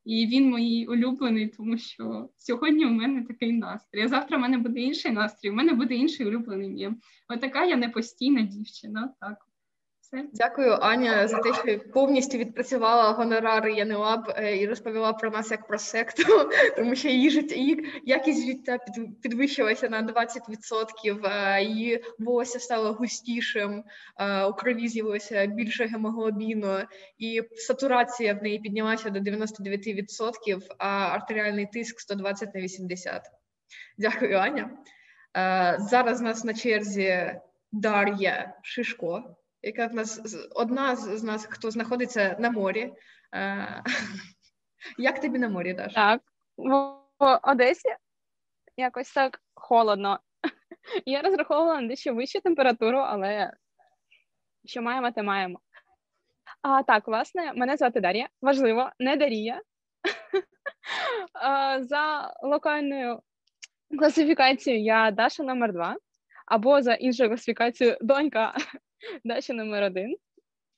І 0.06 0.26
він 0.26 0.54
мій 0.54 0.86
улюблений, 0.86 1.48
тому 1.48 1.78
що 1.78 2.28
сьогодні 2.36 2.86
у 2.86 2.90
мене 2.90 3.22
такий 3.22 3.52
настрій. 3.52 4.02
а 4.02 4.08
Завтра 4.08 4.36
в 4.38 4.40
мене 4.40 4.58
буде 4.58 4.80
інший 4.80 5.12
настрій, 5.12 5.50
у 5.50 5.54
мене 5.54 5.72
буде 5.72 5.94
інший 5.94 6.26
улюблений 6.26 6.70
мєм. 6.70 7.00
Отака 7.28 7.64
я 7.64 7.76
не 7.76 7.88
постійна 7.88 8.42
дівчина. 8.42 9.14
Так. 9.20 9.38
Дякую, 10.12 10.78
Аня, 10.80 11.28
за 11.28 11.38
те, 11.38 11.54
що 11.54 11.90
повністю 11.92 12.38
відпрацювала 12.38 13.12
гонорари 13.12 13.74
ЯНЛАБ 13.74 14.34
е, 14.36 14.56
і 14.56 14.66
розповіла 14.66 15.12
про 15.12 15.30
нас 15.30 15.50
як 15.50 15.66
про 15.66 15.78
секту, 15.78 16.22
тому 16.76 16.94
що 16.94 17.08
її 17.08 17.30
життя, 17.30 17.54
її 17.54 17.86
якість 18.04 18.46
життя 18.46 18.78
підвищилася 19.22 19.88
на 19.88 20.02
20%, 20.02 21.26
е, 21.26 21.62
її 21.62 22.04
волосся 22.18 22.60
стало 22.60 22.92
густішим, 22.92 23.84
е, 24.18 24.44
у 24.44 24.52
крові 24.52 24.88
з'явилося 24.88 25.46
більше 25.46 25.86
гемоглобіну, 25.86 26.78
і 27.18 27.42
сатурація 27.54 28.34
в 28.34 28.42
неї 28.42 28.58
піднялася 28.58 29.10
до 29.10 29.20
99%, 29.20 30.62
а 30.78 30.88
артеріальний 30.88 31.66
тиск 31.66 32.00
120 32.00 32.54
на 32.54 32.60
80. 32.60 33.22
Дякую, 33.98 34.36
Аня. 34.36 34.70
Зараз 35.78 36.20
у 36.20 36.24
нас 36.24 36.44
на 36.44 36.54
черзі 36.54 37.40
Дар'я 37.72 38.54
Шишко 38.62 39.36
яка 39.62 39.86
в 39.86 39.94
нас 39.94 40.36
одна 40.54 40.96
з 40.96 41.22
нас, 41.22 41.46
хто 41.46 41.70
знаходиться 41.70 42.36
на 42.38 42.50
морі. 42.50 42.92
Е, 43.34 43.82
як 44.98 45.20
тобі 45.20 45.38
на 45.38 45.48
морі, 45.48 45.74
Даш? 45.74 45.94
Так, 45.94 46.20
в 46.56 47.40
Одесі 47.42 47.88
якось 48.76 49.12
так 49.12 49.40
холодно. 49.54 50.20
Я 51.06 51.22
розраховувала 51.22 51.80
на 51.80 51.88
дещо 51.88 52.14
вищу 52.14 52.40
температуру, 52.40 52.98
але 52.98 53.52
що 54.64 54.82
маємо, 54.82 55.10
те 55.10 55.22
маємо. 55.22 55.60
А 56.62 56.82
так, 56.82 57.08
власне, 57.08 57.52
мене 57.52 57.76
звати 57.76 58.00
Дар'я. 58.00 58.28
Важливо, 58.42 58.90
не 58.98 59.16
Дарія. 59.16 59.62
За 61.80 62.34
локальною 62.42 63.20
класифікацією 63.98 64.82
я 64.84 65.10
Даша 65.10 65.42
номер 65.42 65.72
2 65.72 65.96
або 66.46 66.82
за 66.82 66.94
іншою 66.94 67.28
класифікацією 67.28 67.96
донька 68.00 68.54
Дача 69.24 69.52
номер 69.52 69.82
один. 69.82 70.16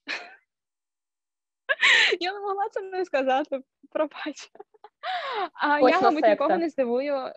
Я 2.20 2.32
не 2.32 2.40
могла 2.40 2.68
це 2.72 2.80
не 2.80 3.04
сказати, 3.04 3.60
пробач. 3.90 4.50
А 5.54 5.80
я, 5.80 6.00
мабуть, 6.00 6.24
нікого 6.24 6.56
не 6.56 6.68
здивую. 6.68 7.32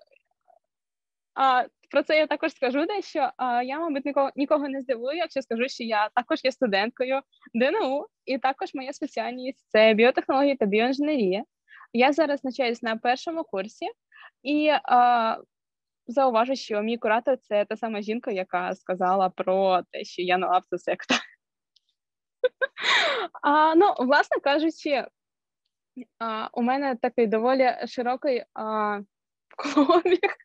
А, 1.34 1.66
Про 1.90 2.04
це 2.04 2.18
я 2.18 2.28
також 2.28 2.52
скажу 2.52 2.86
дещо. 2.86 3.32
А, 3.38 3.64
Я, 3.64 3.80
мабуть, 3.80 4.06
нікого 4.06 4.32
нікого 4.36 4.68
не 4.68 4.82
здивую, 4.82 5.18
якщо 5.18 5.42
скажу, 5.42 5.68
що 5.68 5.84
я 5.84 6.10
також 6.16 6.40
є 6.44 6.52
студенткою 6.52 7.22
ДНУ, 7.54 8.08
і 8.26 8.38
також 8.38 8.74
моя 8.74 8.94
спеціальність 8.94 9.66
це 9.70 9.94
біотехнологія 9.94 10.56
та 10.56 10.66
біоінженерія. 10.66 11.44
Я 11.94 12.14
зараз 12.14 12.44
навчаюсь 12.44 12.82
на 12.82 12.98
першому 12.98 13.44
курсі, 13.44 13.86
і 14.44 14.72
а, 14.84 15.38
зауважу, 16.08 16.56
що 16.56 16.82
мій 16.82 16.98
куратор 16.98 17.38
це 17.38 17.66
та 17.66 17.78
сама 17.78 18.02
жінка, 18.02 18.32
яка 18.32 18.76
сказала 18.76 19.30
про 19.30 19.82
те, 19.92 20.04
що 20.04 20.22
я 20.22 20.38
на 20.38 20.62
секта. 20.78 21.16
А, 23.44 23.76
Ну, 23.76 23.94
власне 24.00 24.40
кажучи, 24.44 25.06
а, 26.20 26.50
у 26.54 26.62
мене 26.62 26.96
такий 26.96 27.28
доволі 27.28 27.76
широкий 27.88 28.44
а, 28.54 29.00
клобік. 29.58 30.36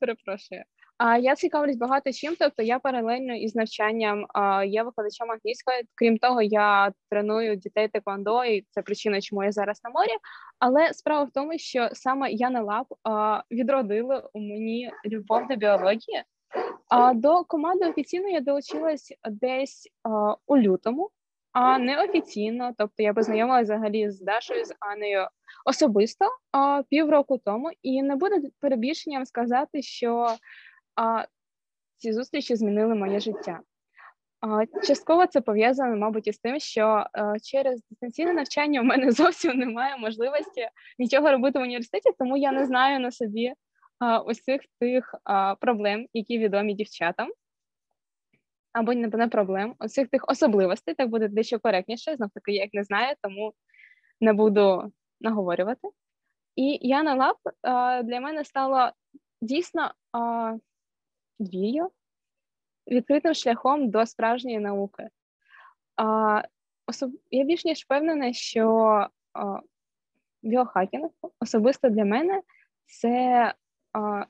Перепрошую. 0.00 0.64
А 0.98 1.18
я 1.18 1.34
цікавлюсь 1.34 1.76
багато 1.76 2.12
чим, 2.12 2.36
тобто 2.38 2.62
я 2.62 2.78
паралельно 2.78 3.34
із 3.34 3.54
навчанням 3.54 4.26
є 4.66 4.82
викладачем 4.82 5.30
англійської. 5.30 5.82
Крім 5.94 6.18
того, 6.18 6.42
я 6.42 6.92
треную 7.10 7.56
дітей 7.56 7.88
теквондо, 7.88 8.44
і 8.44 8.66
це 8.70 8.82
причина, 8.82 9.20
чому 9.20 9.44
я 9.44 9.52
зараз 9.52 9.80
на 9.84 9.90
морі. 9.90 10.12
Але 10.58 10.92
справа 10.92 11.24
в 11.24 11.30
тому, 11.30 11.58
що 11.58 11.88
саме 11.92 12.30
Яна 12.30 12.62
Лаб 12.62 12.86
а, 13.02 13.42
відродили 13.50 14.22
у 14.32 14.40
мені 14.40 14.90
любов 15.06 15.48
до 15.48 15.56
біології. 15.56 16.22
А 16.88 17.14
до 17.14 17.44
команди 17.44 17.88
офіційно 17.88 18.28
я 18.28 18.40
долучилась 18.40 19.12
десь 19.30 19.88
у 20.46 20.56
лютому, 20.58 21.10
а 21.52 21.78
неофіційно. 21.78 22.72
Тобто 22.78 23.02
я 23.02 23.14
познайомилася 23.14 23.62
взагалі 23.62 24.10
з 24.10 24.20
Дашою 24.20 24.64
з 24.64 24.74
Анею 24.80 25.28
особисто 25.64 26.24
а, 26.52 26.82
півроку 26.90 27.38
тому, 27.38 27.70
і 27.82 28.02
не 28.02 28.16
буде 28.16 28.42
перебільшенням 28.60 29.26
сказати, 29.26 29.82
що 29.82 30.36
а 30.96 31.26
ці 31.96 32.12
зустрічі 32.12 32.56
змінили 32.56 32.94
моє 32.94 33.20
життя. 33.20 33.60
Частково 34.86 35.26
це 35.26 35.40
пов'язано, 35.40 35.96
мабуть, 35.96 36.26
із 36.26 36.38
тим, 36.38 36.60
що 36.60 37.06
а, 37.12 37.38
через 37.38 37.82
дистанційне 37.90 38.32
навчання 38.32 38.80
у 38.80 38.84
мене 38.84 39.10
зовсім 39.12 39.58
немає 39.58 39.96
можливості 39.96 40.68
нічого 40.98 41.30
робити 41.30 41.58
в 41.58 41.62
університеті, 41.62 42.10
тому 42.18 42.36
я 42.36 42.52
не 42.52 42.66
знаю 42.66 43.00
на 43.00 43.10
собі 43.10 43.52
усіх 44.26 44.60
тих 44.80 45.14
проблем, 45.60 46.06
які 46.12 46.38
відомі 46.38 46.74
дівчатам. 46.74 47.28
Або 48.72 48.94
не, 48.94 49.28
проблем, 49.28 49.74
усіх 49.80 50.08
тих 50.08 50.24
особливостей, 50.28 50.94
так 50.94 51.08
буде 51.08 51.28
дещо 51.28 51.60
коректніше. 51.60 52.16
Знов 52.16 52.30
таки, 52.34 52.52
я 52.52 52.62
їх 52.62 52.74
не 52.74 52.84
знаю, 52.84 53.14
тому 53.22 53.52
не 54.20 54.32
буду 54.32 54.92
наговорювати. 55.20 55.88
І 56.56 56.78
Яна 56.88 57.14
Лаб 57.14 57.36
для 58.04 58.20
мене 58.20 58.44
стала 58.44 58.92
дійсно 59.40 59.90
дію 61.38 61.90
відкритим 62.86 63.34
шляхом 63.34 63.90
до 63.90 64.06
справжньої 64.06 64.58
науки. 64.58 65.08
А, 65.96 66.42
особ... 66.86 67.10
Я 67.30 67.44
більш 67.44 67.64
ніж 67.64 67.78
впевнена, 67.78 68.32
що 68.32 68.68
а, 69.32 69.60
біохакінг 70.42 71.10
особисто 71.40 71.88
для 71.88 72.04
мене 72.04 72.42
це 72.86 73.54
а, 73.92 74.24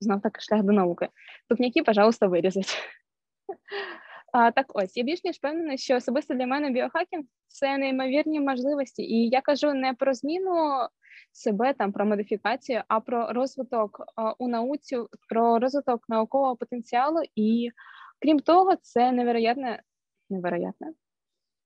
знов 0.00 0.20
таки 0.20 0.40
шлях 0.40 0.62
до 0.62 0.72
науки. 0.72 1.08
Тупняки, 1.48 1.82
пожалуйста, 1.82 2.26
вирізать. 2.26 2.78
А, 4.34 4.50
Так, 4.50 4.66
ось 4.74 4.96
я 4.96 5.02
більш 5.02 5.24
ніж 5.24 5.36
впевнена, 5.36 5.76
що 5.76 5.96
особисто 5.96 6.34
для 6.34 6.46
мене 6.46 6.70
біохакінг 6.70 7.24
це 7.46 7.78
неймовірні 7.78 8.40
можливості, 8.40 9.02
і 9.02 9.28
я 9.28 9.40
кажу 9.40 9.74
не 9.74 9.94
про 9.94 10.14
зміну 10.14 10.88
себе 11.32 11.74
там 11.74 11.92
про 11.92 12.06
модифікацію, 12.06 12.82
а 12.88 13.00
про 13.00 13.32
розвиток 13.32 14.04
а, 14.16 14.32
у 14.32 14.48
науці, 14.48 14.98
про 15.28 15.58
розвиток 15.58 16.08
наукового 16.08 16.56
потенціалу. 16.56 17.20
І 17.34 17.70
крім 18.22 18.40
того, 18.40 18.76
це 18.76 19.12
невероятне, 19.12 19.82
невероятне, 20.30 20.92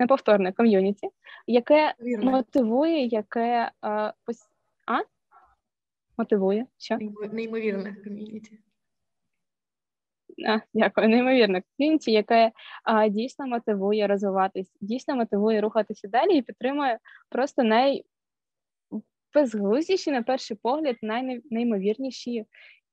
неповторне 0.01 0.53
ком'юніті, 0.53 1.09
яке 1.47 1.95
Вірно. 2.01 2.31
мотивує, 2.31 3.05
яке 3.05 3.71
а, 3.81 4.13
пос... 4.25 4.49
а? 4.87 4.99
мотивує 6.19 6.67
що? 6.79 6.99
Неймовірне 7.33 7.97
ком'юніті. 8.05 8.59
А, 10.47 10.59
дякую, 10.75 11.09
неймовірно. 11.09 11.61
Ком'юніті, 11.77 12.13
яке 12.13 12.53
а, 12.85 13.09
дійсно 13.09 13.47
мотивує 13.47 14.07
розвиватись, 14.07 14.73
дійсно 14.81 15.17
мотивує 15.17 15.61
рухатися 15.61 16.09
далі 16.09 16.39
і 16.39 16.43
підтримує 16.43 16.99
просто 17.29 17.63
найбезглуздіші, 19.35 20.11
на 20.11 20.23
перший 20.23 20.57
погляд, 20.63 20.97
найнеймовірніші 21.03 22.45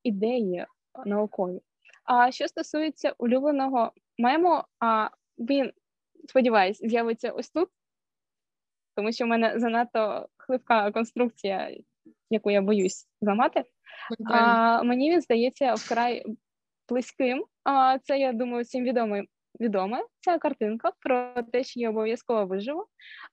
ідеї 0.03 0.65
наукові. 1.05 1.59
А 2.03 2.31
що 2.31 2.47
стосується 2.47 3.13
улюбленого 3.17 3.91
мему, 4.17 4.61
а 4.79 5.09
він, 5.37 5.71
сподіваюсь, 6.29 6.77
з'явиться 6.77 7.31
ось 7.31 7.49
тут, 7.49 7.69
тому 8.95 9.11
що 9.11 9.25
в 9.25 9.27
мене 9.27 9.59
занадто 9.59 10.27
хливка 10.37 10.91
конструкція, 10.91 11.77
яку 12.29 12.51
я 12.51 12.61
боюсь 12.61 13.07
зламати. 13.21 13.63
А, 14.25 14.83
мені 14.83 15.11
він 15.11 15.21
здається 15.21 15.73
вкрай 15.73 16.25
близьким. 16.89 17.45
А 17.63 17.97
це 18.03 18.19
я 18.19 18.33
думаю, 18.33 18.63
всім 18.63 18.83
відомо 18.83 19.23
відоме. 19.59 20.05
Ця 20.19 20.37
картинка 20.37 20.91
про 20.99 21.43
те, 21.51 21.63
що 21.63 21.79
я 21.79 21.89
обов'язково 21.89 22.45
виживу. 22.45 22.85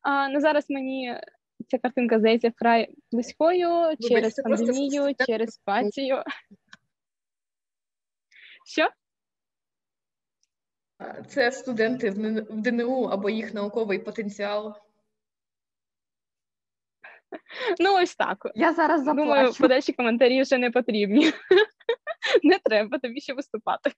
А 0.02 0.28
на 0.28 0.40
зараз 0.40 0.70
мені 0.70 1.20
ця 1.68 1.78
картинка 1.78 2.18
здається 2.18 2.48
вкрай 2.48 2.94
близькою 3.12 3.96
через 4.08 4.34
пандемію, 4.34 5.14
через 5.26 5.50
спацію. 5.50 6.22
Що? 8.66 8.88
Це 11.28 11.52
студенти 11.52 12.10
в 12.50 12.60
ДНУ 12.60 13.02
або 13.02 13.30
їх 13.30 13.54
науковий 13.54 13.98
потенціал. 13.98 14.76
Ну, 17.80 17.94
ось 18.02 18.14
так. 18.16 18.52
Я 18.54 18.72
зараз 18.72 19.04
Думаю, 19.04 19.52
подальші 19.60 19.92
коментарі 19.92 20.42
вже 20.42 20.58
не 20.58 20.70
потрібні. 20.70 21.32
Не 22.42 22.58
треба 22.58 22.98
тобі 22.98 23.20
ще 23.20 23.34
виступати. 23.34 23.92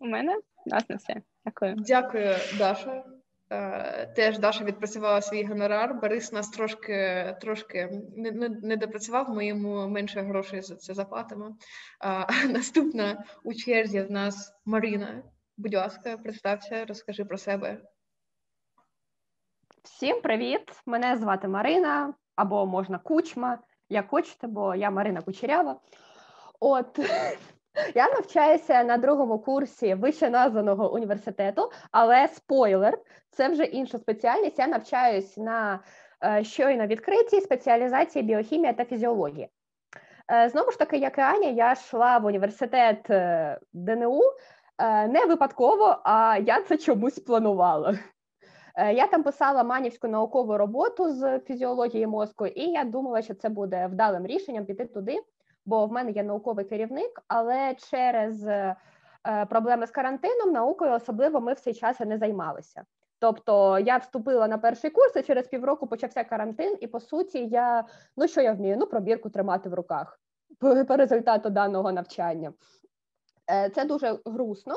У 0.00 0.06
мене 0.06 0.40
власне 0.66 0.96
все. 0.96 1.22
Дякую. 1.44 1.74
Дякую, 1.78 2.36
Даша. 2.58 3.04
Е, 3.50 4.06
Теж 4.06 4.38
Даша 4.38 4.64
відпрацювала 4.64 5.20
свій 5.20 5.44
гонорар. 5.44 5.94
Борис 5.94 6.32
нас 6.32 6.48
трошки 6.48 7.36
трошки 7.40 8.02
не, 8.16 8.30
не, 8.30 8.48
не 8.48 8.76
допрацював, 8.76 9.30
ми 9.30 9.46
йому 9.46 9.88
менше 9.88 10.20
грошей 10.20 10.62
за 10.62 10.76
це 10.76 10.94
заплатимо. 10.94 11.56
А, 12.00 12.26
наступна 12.48 13.24
у 13.44 13.54
черзі 13.54 14.02
в 14.02 14.10
нас 14.10 14.54
Марина. 14.64 15.22
Будь 15.56 15.74
ласка, 15.74 16.16
представся, 16.16 16.84
розкажи 16.84 17.24
про 17.24 17.38
себе. 17.38 17.80
Всім 19.82 20.20
привіт! 20.20 20.82
Мене 20.86 21.16
звати 21.16 21.48
Марина, 21.48 22.14
або 22.36 22.66
можна 22.66 22.98
кучма, 22.98 23.58
як 23.88 24.08
хочете, 24.08 24.46
бо 24.46 24.74
я 24.74 24.90
Марина 24.90 25.22
Кучерява. 25.22 25.80
От 26.60 26.98
я 27.94 28.08
навчаюся 28.08 28.84
на 28.84 28.96
другому 28.96 29.38
курсі 29.38 29.94
вище 29.94 30.30
названого 30.30 30.94
університету, 30.94 31.70
але 31.90 32.28
спойлер, 32.28 32.98
це 33.30 33.48
вже 33.48 33.64
інша 33.64 33.98
спеціальність. 33.98 34.58
Я 34.58 34.66
навчаюсь 34.66 35.36
на 35.36 35.80
е, 36.24 36.44
щойно 36.44 36.86
відкритій 36.86 37.40
спеціалізації 37.40 38.22
біохімія 38.22 38.72
та 38.72 38.84
фізіологія. 38.84 39.48
Е, 40.32 40.48
Знову 40.48 40.70
ж 40.70 40.78
таки, 40.78 40.96
як 40.96 41.18
і 41.18 41.20
Аня, 41.20 41.48
я 41.48 41.72
йшла 41.72 42.18
в 42.18 42.24
університет 42.24 43.10
е, 43.10 43.58
ДНУ 43.72 44.20
не 45.08 45.26
випадково, 45.26 45.98
а 46.04 46.38
я 46.38 46.62
це 46.62 46.76
чомусь 46.76 47.18
планувала. 47.18 47.98
Я 48.94 49.06
там 49.06 49.22
писала 49.22 49.64
манівську 49.64 50.08
наукову 50.08 50.58
роботу 50.58 51.10
з 51.10 51.38
фізіології 51.38 52.06
мозку, 52.06 52.46
і 52.46 52.62
я 52.62 52.84
думала, 52.84 53.22
що 53.22 53.34
це 53.34 53.48
буде 53.48 53.86
вдалим 53.86 54.26
рішенням 54.26 54.64
піти 54.64 54.84
туди, 54.84 55.18
бо 55.66 55.86
в 55.86 55.92
мене 55.92 56.10
є 56.10 56.22
науковий 56.22 56.64
керівник, 56.64 57.22
але 57.28 57.74
через 57.74 58.46
е, 58.46 58.76
проблеми 59.48 59.86
з 59.86 59.90
карантином 59.90 60.52
наукою 60.52 60.92
особливо 60.92 61.40
ми 61.40 61.52
в 61.52 61.60
цей 61.60 61.74
час 61.74 62.00
не 62.00 62.18
займалися. 62.18 62.84
Тобто 63.18 63.78
я 63.78 63.96
вступила 63.96 64.48
на 64.48 64.58
перший 64.58 64.90
курс, 64.90 65.16
і 65.16 65.22
через 65.22 65.46
півроку 65.46 65.86
почався 65.86 66.24
карантин, 66.24 66.76
і 66.80 66.86
по 66.86 67.00
суті, 67.00 67.46
я 67.46 67.84
ну 68.16 68.28
що 68.28 68.40
я 68.40 68.52
вмію? 68.52 68.76
Ну, 68.76 68.86
пробірку 68.86 69.30
тримати 69.30 69.68
в 69.68 69.74
руках 69.74 70.20
по, 70.58 70.96
результату 70.96 71.50
даного 71.50 71.92
навчання. 71.92 72.52
Е, 73.50 73.70
Це 73.70 73.84
дуже 73.84 74.18
грустно. 74.24 74.74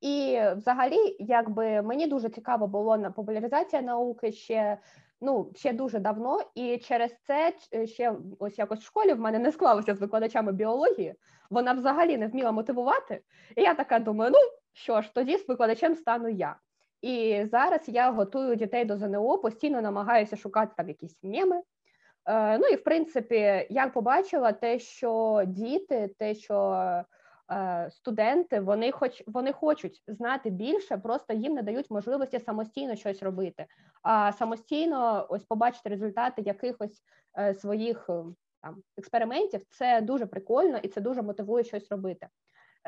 І 0.00 0.40
взагалі, 0.56 1.16
якби 1.18 1.82
мені 1.82 2.06
дуже 2.06 2.28
цікаво 2.28 2.66
було 2.66 2.96
на 2.96 3.10
популяризація 3.10 3.82
науки 3.82 4.32
ще 4.32 4.78
ну 5.20 5.52
ще 5.54 5.72
дуже 5.72 5.98
давно, 5.98 6.40
і 6.54 6.78
через 6.78 7.10
це 7.26 7.52
ще 7.86 8.14
ось 8.38 8.58
якось 8.58 8.80
в 8.80 8.84
школі 8.84 9.12
в 9.12 9.20
мене 9.20 9.38
не 9.38 9.52
склалося 9.52 9.94
з 9.94 10.00
викладачами 10.00 10.52
біології. 10.52 11.14
Вона 11.50 11.72
взагалі 11.72 12.16
не 12.16 12.26
вміла 12.26 12.52
мотивувати. 12.52 13.20
І 13.56 13.62
я 13.62 13.74
така 13.74 13.98
думаю: 13.98 14.30
ну 14.34 14.38
що 14.72 15.02
ж, 15.02 15.14
тоді 15.14 15.36
з 15.36 15.48
викладачем 15.48 15.94
стану 15.94 16.28
я. 16.28 16.56
І 17.02 17.44
зараз 17.50 17.80
я 17.86 18.10
готую 18.10 18.56
дітей 18.56 18.84
до 18.84 18.96
ЗНО, 18.96 19.38
постійно 19.38 19.82
намагаюся 19.82 20.36
шукати 20.36 20.72
там 20.76 20.88
якісь 20.88 21.18
меми. 21.22 21.62
Е, 22.26 22.58
ну 22.58 22.66
і 22.66 22.76
в 22.76 22.84
принципі, 22.84 23.66
я 23.70 23.88
побачила 23.94 24.52
те, 24.52 24.78
що 24.78 25.42
діти, 25.46 26.14
те, 26.18 26.34
що 26.34 26.54
студенти, 27.90 28.60
вони 28.60 28.92
хоч 28.92 29.22
вони 29.26 29.52
хочуть 29.52 30.02
знати 30.06 30.50
більше, 30.50 30.96
просто 30.96 31.32
їм 31.32 31.54
не 31.54 31.62
дають 31.62 31.90
можливості 31.90 32.38
самостійно 32.38 32.96
щось 32.96 33.22
робити. 33.22 33.66
А 34.02 34.32
самостійно 34.32 35.26
ось 35.30 35.44
побачити 35.44 35.88
результати 35.88 36.42
якихось 36.42 37.02
е, 37.38 37.54
своїх 37.54 38.10
е, 38.10 38.24
там 38.62 38.82
експериментів, 38.96 39.60
це 39.68 40.00
дуже 40.00 40.26
прикольно 40.26 40.78
і 40.78 40.88
це 40.88 41.00
дуже 41.00 41.22
мотивує 41.22 41.64
щось 41.64 41.90
робити. 41.90 42.28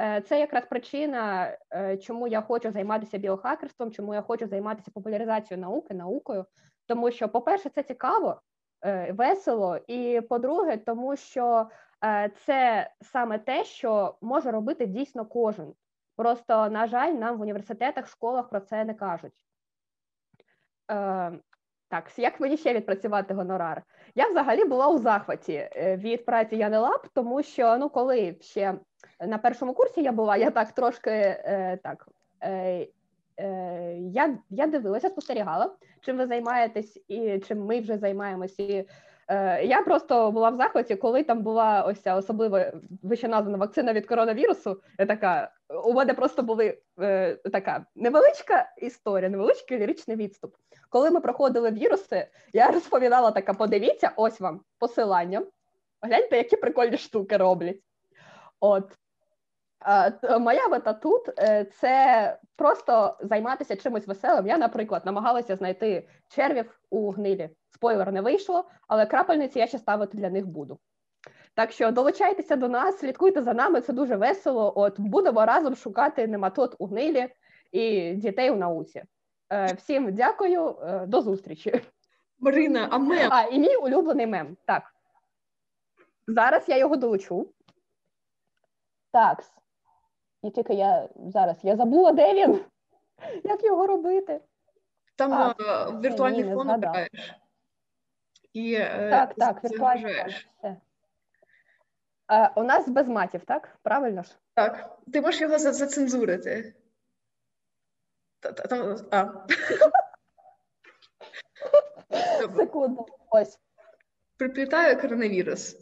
Е, 0.00 0.20
Це 0.20 0.40
якраз 0.40 0.64
причина, 0.66 1.52
е, 1.74 1.96
чому 1.96 2.28
я 2.28 2.40
хочу 2.40 2.70
займатися 2.70 3.18
біохакерством, 3.18 3.90
чому 3.90 4.14
я 4.14 4.22
хочу 4.22 4.46
займатися 4.46 4.90
популяризацією 4.94 5.62
науки, 5.62 5.94
наукою. 5.94 6.44
Тому 6.86 7.10
що, 7.10 7.28
по-перше, 7.28 7.68
це 7.68 7.82
цікаво, 7.82 8.40
е, 8.84 9.12
весело, 9.12 9.78
і 9.86 10.20
по-друге, 10.20 10.76
тому 10.76 11.16
що 11.16 11.66
е, 11.66 11.66
це 12.46 12.90
саме 13.00 13.38
те, 13.38 13.64
що 13.64 14.14
може 14.20 14.50
робити 14.50 14.86
дійсно 14.86 15.24
кожен. 15.26 15.74
Просто, 16.16 16.70
на 16.70 16.86
жаль, 16.86 17.12
нам 17.12 17.38
в 17.38 17.40
університетах, 17.40 18.08
школах 18.08 18.48
про 18.48 18.60
це 18.60 18.84
не 18.84 18.94
кажуть. 18.94 19.32
Е, 20.90 21.32
Так, 21.88 22.18
як 22.18 22.40
мені 22.40 22.56
ще 22.56 22.74
відпрацювати 22.74 23.34
гонорар? 23.34 23.82
Я 24.14 24.28
взагалі 24.28 24.64
була 24.64 24.88
у 24.88 24.98
захваті 24.98 25.52
е, 25.52 25.96
від 25.96 26.24
праці 26.24 26.56
Яни 26.56 26.78
Лаб, 26.78 27.06
тому 27.14 27.42
що 27.42 27.78
ну, 27.78 27.88
коли 27.88 28.36
ще 28.40 28.74
на 29.20 29.38
першому 29.38 29.74
курсі 29.74 30.02
я 30.02 30.12
була, 30.12 30.36
я 30.36 30.50
так 30.50 30.72
трошки 30.72 31.10
е, 31.10 31.78
так. 31.82 32.08
Е, 32.40 32.88
е, 33.36 33.98
я, 33.98 34.38
я 34.50 34.66
дивилася, 34.66 35.08
спостерігала, 35.08 35.76
чим 36.00 36.16
ви 36.16 36.26
займаєтесь 36.26 37.04
і 37.08 37.38
чим 37.38 37.64
ми 37.64 37.80
вже 37.80 37.98
займаємось. 37.98 38.58
І 38.58 38.72
е, 38.72 38.84
я 39.62 39.82
просто 39.82 40.30
була 40.30 40.50
в 40.50 40.56
захваті, 40.56 40.96
коли 40.96 41.22
там 41.22 41.42
була 41.42 41.82
ось 41.82 42.00
ця 42.00 42.16
особливо 42.16 42.60
вище 43.02 43.28
вакцина 43.28 43.92
від 43.92 44.06
коронавірусу. 44.06 44.82
Я 44.98 45.06
така, 45.06 45.52
у 45.84 45.92
мене 45.92 46.14
просто 46.14 46.42
були 46.42 46.78
е, 47.00 47.34
така 47.34 47.86
невеличка 47.96 48.72
історія, 48.78 49.30
невеличкий 49.30 49.78
ліричний 49.78 50.16
відступ. 50.16 50.54
Коли 50.88 51.10
ми 51.10 51.20
проходили 51.20 51.70
віруси, 51.70 52.28
я 52.52 52.70
розповідала 52.70 53.30
така: 53.30 53.54
подивіться, 53.54 54.12
ось 54.16 54.40
вам 54.40 54.60
посилання. 54.78 55.42
Гляньте, 56.02 56.36
які 56.36 56.56
прикольні 56.56 56.96
штуки 56.96 57.36
роблять. 57.36 57.80
От 58.60 58.92
моя 60.40 60.68
мета 60.68 60.92
тут 60.92 61.28
е, 61.38 61.64
це 61.64 62.38
просто 62.56 63.16
займатися 63.20 63.76
чимось 63.76 64.06
веселим. 64.06 64.46
Я, 64.46 64.58
наприклад, 64.58 65.02
намагалася 65.06 65.56
знайти 65.56 66.08
червів 66.28 66.80
у 66.90 67.10
гнилі. 67.10 67.50
Спойлер 67.70 68.12
не 68.12 68.20
вийшло, 68.20 68.64
але 68.88 69.06
крапельниці 69.06 69.58
я 69.58 69.66
ще 69.66 69.78
ставити 69.78 70.18
для 70.18 70.30
них 70.30 70.46
буду. 70.46 70.78
Так 71.54 71.72
що 71.72 71.90
долучайтеся 71.90 72.56
до 72.56 72.68
нас, 72.68 72.98
слідкуйте 72.98 73.42
за 73.42 73.54
нами, 73.54 73.80
це 73.80 73.92
дуже 73.92 74.16
весело. 74.16 74.72
От 74.76 75.00
будемо 75.00 75.46
разом 75.46 75.76
шукати 75.76 76.26
нематод 76.26 76.76
у 76.78 76.86
гнилі 76.86 77.28
і 77.72 78.14
дітей 78.14 78.50
у 78.50 78.56
науці. 78.56 79.04
Е, 79.52 79.72
Всім 79.72 80.14
дякую, 80.14 80.78
е, 80.82 81.06
до 81.06 81.20
зустрічі. 81.20 81.82
Марина, 82.38 82.88
а 82.90 82.98
мем? 82.98 83.28
А, 83.32 83.42
і 83.42 83.58
мій 83.58 83.76
улюблений 83.76 84.26
мем. 84.26 84.56
Так. 84.66 84.82
Зараз 86.26 86.68
я 86.68 86.78
його 86.78 86.96
долучу. 86.96 87.52
Так. 89.12 89.44
І 90.42 90.50
тільки 90.50 90.74
я 90.74 91.09
зараз 91.16 91.57
я 91.62 91.76
забула, 91.76 92.12
де 92.12 92.35
він? 92.35 92.64
Як 93.44 93.64
його 93.64 93.87
робити? 93.87 94.40
Там 95.16 95.33
А, 95.33 95.55
а, 95.59 95.90
віртуальний 96.00 96.44
ні, 96.44 96.55
фон 96.55 96.70
обираєш. 96.70 97.35
І 98.53 98.74
е, 98.74 99.11
Так, 99.11 99.35
так, 99.35 99.64
віртуальний 99.64 100.14
фон. 100.14 100.76
Е, 102.33 102.50
у 102.57 102.62
нас 102.62 102.88
без 102.88 103.09
матів, 103.09 103.44
так? 103.44 103.79
Правильно 103.83 104.22
ж? 104.22 104.37
Так, 104.55 104.98
ти 105.12 105.20
можеш 105.20 105.40
його 105.40 105.59
зацензурити. 105.59 106.74
Та- 108.40 108.53
та- 108.53 108.62
Там, 108.68 108.96
а. 109.11 109.46
Секунду. 112.57 113.07
Ось. 113.31 113.59
Приплітаю 114.37 115.00
коронавірус. 115.00 115.79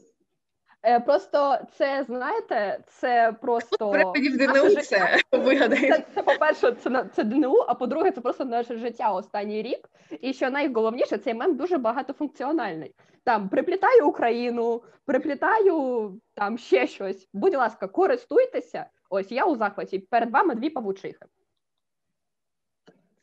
Е, 0.88 1.00
просто 1.00 1.58
це, 1.72 2.04
знаєте, 2.08 2.78
це 2.86 3.34
просто. 3.40 3.92
Наше 3.92 4.30
ДНУ 4.30 4.76
це 4.82 5.20
вигадай. 5.32 5.90
Це, 5.90 6.04
це 6.14 6.22
по-перше, 6.22 6.72
це, 6.72 7.04
це 7.14 7.24
ДНУ, 7.24 7.64
а 7.68 7.74
по-друге, 7.74 8.10
це 8.10 8.20
просто 8.20 8.44
наше 8.44 8.76
життя 8.76 9.12
останній 9.12 9.62
рік. 9.62 9.88
І 10.20 10.32
що 10.32 10.50
найголовніше, 10.50 11.18
цей 11.18 11.34
мем 11.34 11.56
дуже 11.56 11.78
багатофункціональний. 11.78 12.94
Там 13.24 13.48
приплітаю 13.48 14.06
Україну, 14.06 14.82
приплітаю 15.04 16.12
там 16.34 16.58
ще 16.58 16.86
щось. 16.86 17.28
Будь 17.32 17.54
ласка, 17.54 17.88
користуйтеся. 17.88 18.86
Ось 19.10 19.32
я 19.32 19.44
у 19.44 19.56
захваті. 19.56 19.98
Перед 19.98 20.30
вами 20.30 20.54
дві 20.54 20.70
павучихи. 20.70 21.26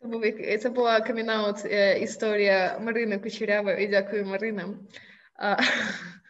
Це, 0.02 0.08
був, 0.08 0.24
це 0.60 0.70
була 0.70 1.02
камінаут 1.02 1.66
історія 2.02 2.80
Марини 2.84 3.20
Кучерявої. 3.20 3.84
І 3.84 3.88
дякую, 3.88 4.26
Марина. 4.26 4.66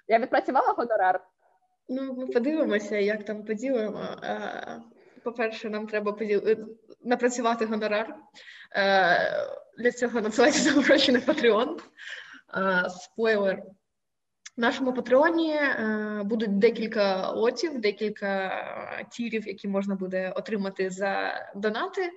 Я 0.08 0.20
відпрацювала 0.20 0.74
гонорар. 0.74 1.24
ну, 1.90 2.14
ми 2.14 2.28
подивимося, 2.28 2.98
як 2.98 3.26
там 3.26 3.46
поділимо. 3.46 4.06
По-перше, 5.24 5.70
нам 5.70 5.88
треба 5.88 6.12
поділ... 6.12 6.48
е, 6.48 6.58
напрацювати 7.04 7.66
гонорар. 7.66 8.16
Е, 8.76 9.48
Для 9.78 9.92
цього 9.92 10.22
нам 10.22 10.32
гроші 10.82 11.12
на 11.12 11.20
Patreon. 11.20 11.80
Спойлер. 12.90 13.64
В 14.58 14.62
нашому 14.62 14.94
патреоні 14.94 15.52
е, 15.54 16.22
будуть 16.26 16.60
декілька 16.60 17.32
лотів, 17.32 17.80
декілька 17.80 18.28
е, 18.28 19.06
тірів, 19.12 19.48
які 19.48 19.68
можна 19.68 19.96
буде 19.96 20.34
отримати 20.36 20.90
за 20.90 21.34
донати. 21.56 22.02
Е, 22.02 22.12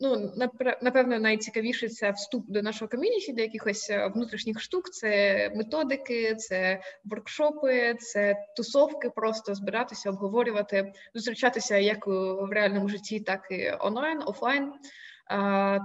ну, 0.00 0.32
напевно, 0.82 1.18
найцікавіше 1.18 1.88
це 1.88 2.10
вступ 2.10 2.50
до 2.50 2.62
нашого 2.62 2.88
ком'юніті, 2.88 3.32
до 3.32 3.42
якихось 3.42 3.90
внутрішніх 4.14 4.60
штук. 4.60 4.90
Це 4.90 5.50
методики, 5.54 6.34
це 6.34 6.80
воркшопи, 7.04 7.94
це 7.94 8.36
тусовки, 8.56 9.10
просто 9.10 9.54
збиратися, 9.54 10.10
обговорювати, 10.10 10.92
зустрічатися 11.14 11.76
як 11.76 12.06
в 12.06 12.48
реальному 12.50 12.88
житті, 12.88 13.20
так 13.20 13.46
і 13.50 13.72
онлайн, 13.80 14.22
офлайн. 14.26 14.72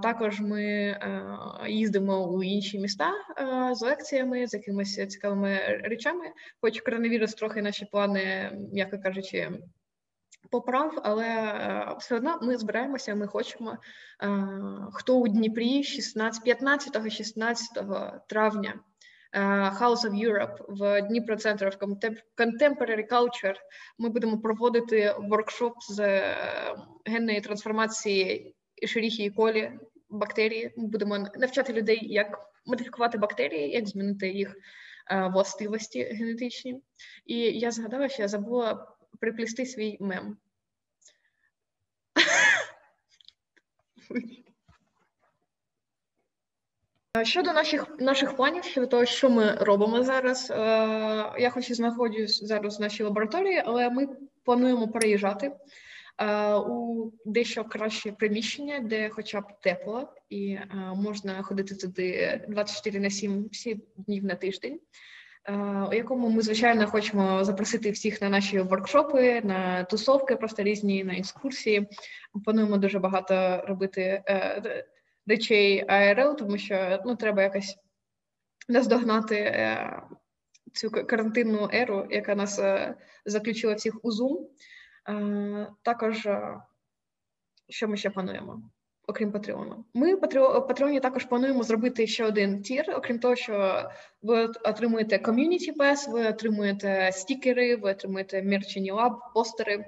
Також 0.03 0.39
ми 0.39 0.63
е, 0.63 1.21
їздимо 1.67 2.27
у 2.27 2.43
інші 2.43 2.79
міста 2.79 3.11
е, 3.11 3.75
з 3.75 3.81
лекціями, 3.81 4.47
з 4.47 4.53
якимись 4.53 5.07
цікавими 5.07 5.57
речами. 5.83 6.25
Хоч 6.61 6.81
коронавірус 6.81 7.33
трохи 7.33 7.61
наші 7.61 7.85
плани, 7.85 8.51
м'яко 8.73 8.97
кажучи, 9.03 9.51
поправ, 10.51 11.01
але 11.03 11.25
е, 11.25 11.95
все 11.99 12.15
одно 12.15 12.39
ми 12.41 12.57
збираємося. 12.57 13.15
Ми 13.15 13.27
хочемо. 13.27 13.77
Хто 14.93 15.17
у 15.17 15.27
Дніпрі 15.27 15.83
16, 15.83 16.47
15-16 16.47 18.19
травня. 18.27 18.73
е, 19.33 19.39
House 19.69 20.01
of 20.09 20.25
Europe 20.27 20.57
в 20.67 21.01
Дніпро 21.01 21.35
of 21.35 21.77
Contem- 21.77 22.21
Contemporary 22.37 23.09
Culture 23.11 23.55
ми 23.97 24.09
будемо 24.09 24.37
проводити 24.37 25.15
воркшоп 25.19 25.73
з 25.89 26.21
генної 27.05 27.41
трансформації 27.41 28.53
Escherichia 28.83 29.23
і 29.23 29.29
колі 29.29 29.71
бактерії. 30.09 30.73
Ми 30.77 30.87
будемо 30.87 31.17
навчати 31.17 31.73
людей, 31.73 32.13
як 32.13 32.39
модифікувати 32.65 33.17
бактерії, 33.17 33.69
як 33.69 33.87
змінити 33.87 34.29
їх 34.29 34.55
е, 35.11 35.27
властивості 35.27 36.03
генетичні. 36.03 36.81
І 37.25 37.39
я 37.39 37.71
згадала, 37.71 38.09
що 38.09 38.21
я 38.21 38.27
забула 38.27 38.87
приплести 39.19 39.65
свій 39.65 39.97
мем. 39.99 40.37
Щодо 47.23 47.53
наших 47.53 47.99
наших 47.99 48.35
планів, 48.35 48.63
щодо 48.63 48.87
того, 48.87 49.05
що 49.05 49.29
ми 49.29 49.51
робимо 49.51 50.03
зараз, 50.03 50.51
е, 50.51 50.55
я 51.39 51.49
хоч 51.49 51.69
і 51.69 51.73
знаходжусь 51.73 52.43
зараз 52.43 52.77
в 52.77 52.81
нашій 52.81 53.03
лабораторії, 53.03 53.63
але 53.65 53.89
ми 53.89 54.07
плануємо 54.43 54.87
переїжджати 54.87 55.51
у 56.67 57.11
дещо 57.25 57.63
краще 57.63 58.11
приміщення, 58.11 58.79
де 58.79 59.09
хоча 59.09 59.41
б 59.41 59.45
тепло, 59.61 60.13
і 60.29 60.49
е, 60.51 60.67
можна 60.95 61.43
ходити 61.43 61.75
туди 61.75 62.41
24 62.47 62.99
на 62.99 63.09
7, 63.09 63.49
7 63.51 63.81
днів 63.97 64.25
на 64.25 64.35
тиждень. 64.35 64.79
е, 65.45 65.53
У 65.91 65.93
якому 65.93 66.29
ми 66.29 66.41
звичайно 66.41 66.87
хочемо 66.87 67.43
запросити 67.43 67.91
всіх 67.91 68.21
на 68.21 68.29
наші 68.29 68.59
воркшопи, 68.59 69.41
на 69.41 69.83
тусовки, 69.83 70.35
просто 70.35 70.63
різні 70.63 71.03
на 71.03 71.17
екскурсії. 71.17 71.87
Плануємо 72.45 72.77
дуже 72.77 72.99
багато 72.99 73.63
робити 73.67 74.01
е, 74.01 74.85
речей 75.27 75.85
АРЛ, 75.87 76.37
тому 76.37 76.57
що 76.57 76.99
ну 77.05 77.15
треба 77.15 77.43
якось 77.43 77.77
наздогнати 78.69 79.35
е, 79.35 80.01
цю 80.73 80.91
карантинну 80.91 81.69
еру, 81.73 82.07
яка 82.09 82.35
нас 82.35 82.59
е, 82.59 82.95
заключила 83.25 83.73
всіх 83.73 84.05
у 84.05 84.11
Zoom. 84.11 84.47
Е, 85.09 85.67
Також 85.81 86.25
е, 86.25 86.61
що 87.69 87.87
ми 87.87 87.97
ще 87.97 88.09
плануємо? 88.09 88.61
Окрім 89.09 89.31
Патреону, 89.31 89.85
ми 89.93 90.15
в 90.15 90.19
Патреоні 90.67 90.99
також 90.99 91.25
плануємо 91.25 91.63
зробити 91.63 92.07
ще 92.07 92.25
один 92.25 92.61
tier. 92.61 92.93
Окрім 92.97 93.19
того, 93.19 93.35
що 93.35 93.83
ви 94.21 94.45
отримуєте 94.45 95.19
community 95.19 95.71
pass, 95.71 96.07
ви 96.07 96.27
отримуєте 96.27 97.09
стікери, 97.13 97.75
ви 97.75 97.91
отримуєте 97.91 98.43
мерчені 98.43 98.91
лаб, 98.91 99.13
постери. 99.33 99.85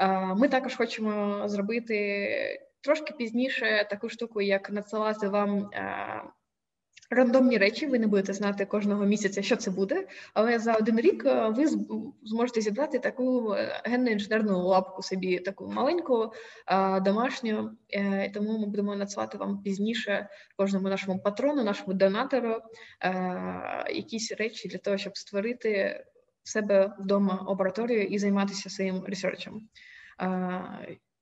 Е, 0.00 0.34
Ми 0.34 0.48
також 0.48 0.76
хочемо 0.76 1.42
зробити 1.48 2.28
трошки 2.80 3.14
пізніше 3.14 3.86
таку 3.90 4.08
штуку, 4.08 4.40
як 4.40 4.70
надсилати 4.70 5.28
вам 5.28 5.58
е, 5.58 6.22
рандомні 7.10 7.58
речі. 7.58 7.86
Ви 7.86 7.98
не 7.98 8.06
будете 8.06 8.32
знати 8.32 8.64
кожного 8.64 9.04
місяця, 9.04 9.42
що 9.42 9.56
це 9.56 9.70
буде, 9.70 10.06
але 10.34 10.58
за 10.58 10.74
один 10.74 11.00
рік 11.00 11.26
е, 11.26 11.48
ви 11.48 11.66
зможете 12.24 12.60
зібрати 12.60 12.98
таку 12.98 13.52
е, 13.52 13.82
генно-інженерну 13.84 14.62
лабку 14.62 15.02
собі, 15.02 15.38
таку 15.38 15.72
маленьку, 15.72 16.32
е, 16.66 17.00
домашню. 17.00 17.70
Тому 18.34 18.58
ми 18.58 18.66
будемо 18.66 18.96
надсилати 18.96 19.38
вам 19.38 19.62
пізніше 19.62 20.28
кожному 20.56 20.88
нашому 20.88 21.18
патрону, 21.18 21.64
нашому 21.64 21.94
донатору 21.94 22.56
якісь 23.90 24.32
речі 24.32 24.68
для 24.68 24.78
того, 24.78 24.96
щоб 24.96 25.18
створити 25.18 26.04
в 26.42 26.48
себе 26.48 26.94
вдома 26.98 27.44
лабораторію 27.48 28.02
і 28.02 28.18
займатися 28.18 28.70
своїм 28.70 29.04
ресерчем. 29.04 29.68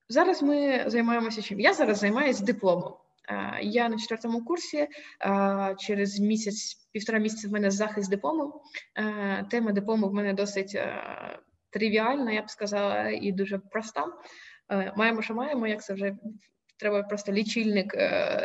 Зараз 0.09 0.43
ми 0.43 0.83
займаємося 0.87 1.41
чим? 1.41 1.59
Я 1.59 1.73
зараз 1.73 1.97
займаюся 1.97 2.43
дипломом. 2.43 2.93
Е, 3.29 3.59
Я 3.61 3.89
на 3.89 3.97
четвертому 3.97 4.45
курсі. 4.45 4.77
е, 4.77 5.75
Через 5.79 6.19
місяць, 6.19 6.87
півтора 6.91 7.19
місяця 7.19 7.47
в 7.47 7.51
мене 7.51 7.71
захист 7.71 8.09
диплому. 8.09 8.61
Е, 8.97 9.45
Тема 9.51 9.71
диплому 9.71 10.09
в 10.09 10.13
мене 10.13 10.33
досить 10.33 10.77
тривіальна, 11.69 12.31
я 12.31 12.41
б 12.41 12.49
сказала, 12.49 13.09
і 13.09 13.31
дуже 13.31 13.57
проста. 13.57 14.05
Маємо, 14.95 15.21
що 15.21 15.33
маємо, 15.33 15.67
як 15.67 15.83
це 15.83 15.93
вже 15.93 16.15
треба 16.77 17.03
просто 17.03 17.31
лічильник 17.31 17.95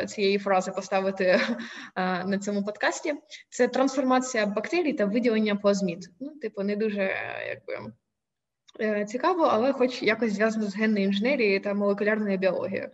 цієї 0.07 0.37
фрази 0.39 0.71
поставити 0.71 1.39
на 1.95 2.39
цьому 2.39 2.63
подкасті. 2.63 3.13
Це 3.49 3.67
трансформація 3.67 4.45
бактерій 4.45 4.93
та 4.93 5.05
виділення 5.05 5.55
плазмід. 5.55 6.09
Ну, 6.19 6.29
типу, 6.29 6.63
не 6.63 6.75
дуже 6.75 7.11
якби. 7.47 7.93
Цікаво, 9.05 9.43
але 9.43 9.73
хоч 9.73 10.03
якось 10.03 10.33
зв'язано 10.33 10.67
з 10.67 10.75
генною 10.75 11.05
інженерією 11.05 11.61
та 11.61 11.73
молекулярною 11.73 12.37
біологією. 12.37 12.89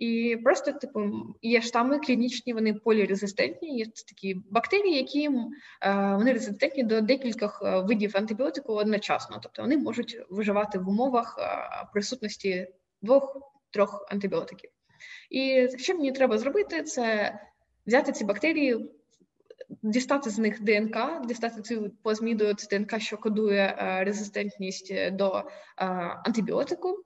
І 0.00 0.36
просто, 0.44 0.72
типу, 0.72 1.00
є 1.42 1.62
штами 1.62 1.98
клінічні, 1.98 2.52
вони 2.52 2.74
полірезистентні. 2.74 3.78
Є 3.78 3.86
такі 3.86 4.36
бактерії, 4.50 4.96
які 4.96 5.24
е, 5.26 5.30
вони 6.16 6.32
резистентні 6.32 6.82
до 6.82 7.00
декількох 7.00 7.62
е, 7.64 7.80
видів 7.80 8.16
антибіотику 8.16 8.72
одночасно. 8.72 9.40
Тобто 9.42 9.62
вони 9.62 9.78
можуть 9.78 10.22
виживати 10.30 10.78
в 10.78 10.88
умовах 10.88 11.36
е, 11.38 11.88
присутності 11.92 12.68
двох-трьох 13.02 14.06
антибіотиків. 14.10 14.70
І 15.30 15.68
що 15.76 15.94
мені 15.94 16.12
треба 16.12 16.38
зробити, 16.38 16.82
це 16.82 17.34
взяти 17.86 18.12
ці 18.12 18.24
бактерії, 18.24 18.90
дістати 19.82 20.30
з 20.30 20.38
них 20.38 20.62
ДНК, 20.62 21.26
дістати 21.26 21.62
цю 21.62 21.90
плазміду 22.02 22.54
з 22.58 22.68
ДНК, 22.68 23.00
що 23.00 23.16
кодує 23.16 23.76
резистентність 24.04 24.94
до 25.12 25.44
антибіотику, 26.24 26.96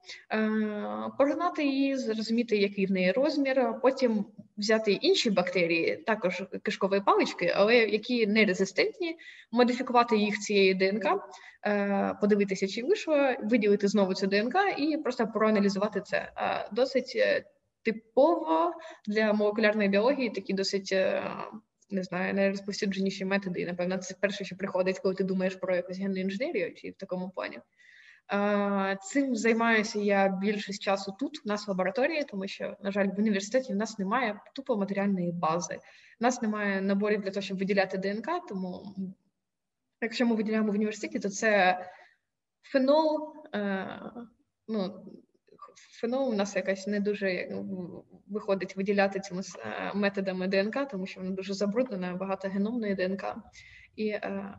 погнати 1.17 1.63
її, 1.63 1.97
зрозуміти, 1.97 2.57
який 2.57 2.85
в 2.85 2.91
неї 2.91 3.11
розмір, 3.11 3.79
потім 3.81 4.25
взяти 4.57 4.91
інші 4.91 5.29
бактерії, 5.29 5.95
також 5.95 6.43
кишкової 6.63 7.01
палички, 7.01 7.53
але 7.55 7.75
які 7.75 8.27
не 8.27 8.45
резистентні, 8.45 9.17
модифікувати 9.51 10.17
їх 10.17 10.39
цією 10.39 10.75
ДНК, 10.75 11.21
подивитися, 12.21 12.67
чи 12.67 12.83
вийшло, 12.83 13.33
виділити 13.43 13.87
знову 13.87 14.13
цю 14.13 14.27
ДНК 14.27 14.55
і 14.77 14.97
просто 14.97 15.27
проаналізувати 15.27 16.01
це. 16.01 16.31
Досить 16.71 17.13
е, 17.15 17.43
типово 17.83 18.73
для 19.07 19.33
молекулярної 19.33 19.89
біології, 19.89 20.29
такі 20.29 20.53
досить 20.53 20.89
е, 20.91 21.23
не 21.89 22.03
знаю, 22.03 22.33
найрозповсюдженіші 22.33 23.25
методи. 23.25 23.61
І, 23.61 23.65
напевно, 23.65 23.97
це 23.97 24.15
перше, 24.21 24.45
що 24.45 24.55
приходить, 24.55 24.99
коли 24.99 25.15
ти 25.15 25.23
думаєш 25.23 25.55
про 25.55 25.75
якусь 25.75 25.99
генну 25.99 26.15
інженерію, 26.15 26.73
чи 26.73 26.89
в 26.91 26.95
такому 26.95 27.29
плані. 27.29 27.59
Цим 29.01 29.35
займаюся 29.35 29.99
я 29.99 30.27
більшість 30.41 30.81
часу 30.81 31.15
тут, 31.19 31.41
у 31.45 31.49
нас 31.49 31.67
в 31.67 31.69
лабораторії, 31.69 32.23
тому 32.23 32.47
що, 32.47 32.77
на 32.81 32.91
жаль, 32.91 33.07
в 33.07 33.19
університеті 33.19 33.73
в 33.73 33.75
нас 33.75 33.99
немає 33.99 34.41
тупо 34.55 34.77
матеріальної 34.77 35.31
бази. 35.31 35.75
У 36.21 36.23
нас 36.23 36.41
немає 36.41 36.81
наборів 36.81 37.21
для 37.21 37.31
того, 37.31 37.41
щоб 37.41 37.57
виділяти 37.57 37.97
ДНК. 37.97 38.27
Тому, 38.49 38.95
якщо 40.01 40.25
ми 40.25 40.35
виділяємо 40.35 40.71
в 40.71 40.75
університеті, 40.75 41.19
то 41.19 41.29
це 41.29 41.79
фенол. 42.61 43.33
Е, 43.55 44.01
ну, 44.67 45.05
фенол 45.95 46.29
у 46.29 46.33
нас 46.33 46.55
якась 46.55 46.87
не 46.87 46.99
дуже 46.99 47.49
виходить 48.27 48.75
виділяти 48.75 49.19
цими 49.19 49.41
е, 49.41 49.91
методами 49.95 50.47
ДНК, 50.47 50.87
тому 50.91 51.05
що 51.05 51.19
вона 51.21 51.31
дуже 51.31 51.53
забруднена, 51.53 52.15
багато 52.15 52.47
геномної 52.47 52.95
ДНК. 52.95 53.35
І 53.95 54.07
е, 54.07 54.53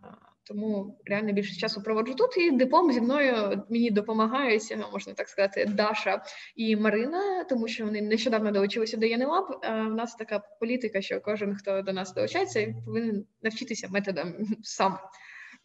тому 0.44 0.99
реально 1.05 1.33
більше 1.33 1.57
часу 1.57 1.83
проводжу 1.83 2.14
тут. 2.14 2.37
І 2.37 2.51
диплом 2.51 2.92
зі 2.92 3.01
мною 3.01 3.62
мені 3.70 3.90
допомагають, 3.90 4.68
е, 4.70 4.79
можна 4.92 5.12
так 5.12 5.29
сказати, 5.29 5.64
Даша 5.64 6.22
і 6.57 6.77
Марина, 6.77 7.44
тому 7.44 7.68
що 7.68 7.85
вони 7.85 8.03
нещодавно 8.03 8.51
долучилися 8.51 8.96
до 8.96 9.07
ЄНЕЛАБ. 9.07 9.61
У 9.64 9.94
нас 9.94 10.14
така 10.14 10.42
політика, 10.61 11.01
що 11.01 11.20
кожен, 11.20 11.55
хто 11.55 11.83
до 11.83 11.92
нас 11.92 12.14
долучається, 12.14 12.75
повинен 12.85 13.25
навчитися 13.42 13.88
методам 13.90 14.35
сам. 14.62 14.99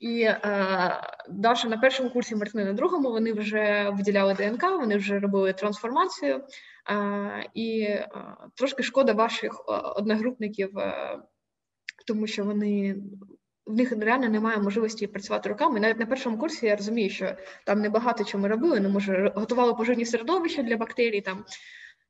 І 0.02 0.22
е, 0.22 0.38
Даша 1.30 1.68
на 1.68 1.78
першому 1.78 2.10
курсі, 2.10 2.36
Мартини 2.36 2.66
на 2.66 2.74
другому, 2.74 3.12
вони 3.12 3.34
вже 3.34 3.90
виділяли 3.90 4.34
ДНК, 4.34 4.64
вони 4.64 4.98
вже 4.98 5.20
робили 5.20 5.54
трансформацію. 5.54 6.44
Е, 6.90 7.50
і 7.54 7.82
е, 7.82 8.10
трошки 8.56 8.84
шкода 8.84 9.14
ваших 9.14 9.52
е, 9.52 9.72
одногрупників, 9.72 10.78
е, 10.78 11.20
тому 12.08 12.28
що 12.28 12.44
вони. 12.44 12.96
В 13.66 13.74
них 13.74 13.92
реально 13.92 14.30
немає 14.30 14.58
можливості 14.58 15.08
працювати 15.08 15.50
руками. 15.50 15.80
Навіть 15.80 16.00
на 16.00 16.06
першому 16.06 16.38
курсі 16.38 16.66
я 16.66 16.76
розумію, 16.76 17.10
що 17.10 17.36
там 17.66 17.82
небагато 17.82 18.24
чого 18.24 18.42
ми 18.42 18.48
робили. 18.48 18.80
Ну, 18.80 18.90
може, 18.90 19.32
готували 19.36 19.74
пожежні 19.74 20.06
середовища 20.06 20.64
для 20.64 20.78
бактерій, 20.78 21.22
там 21.22 21.46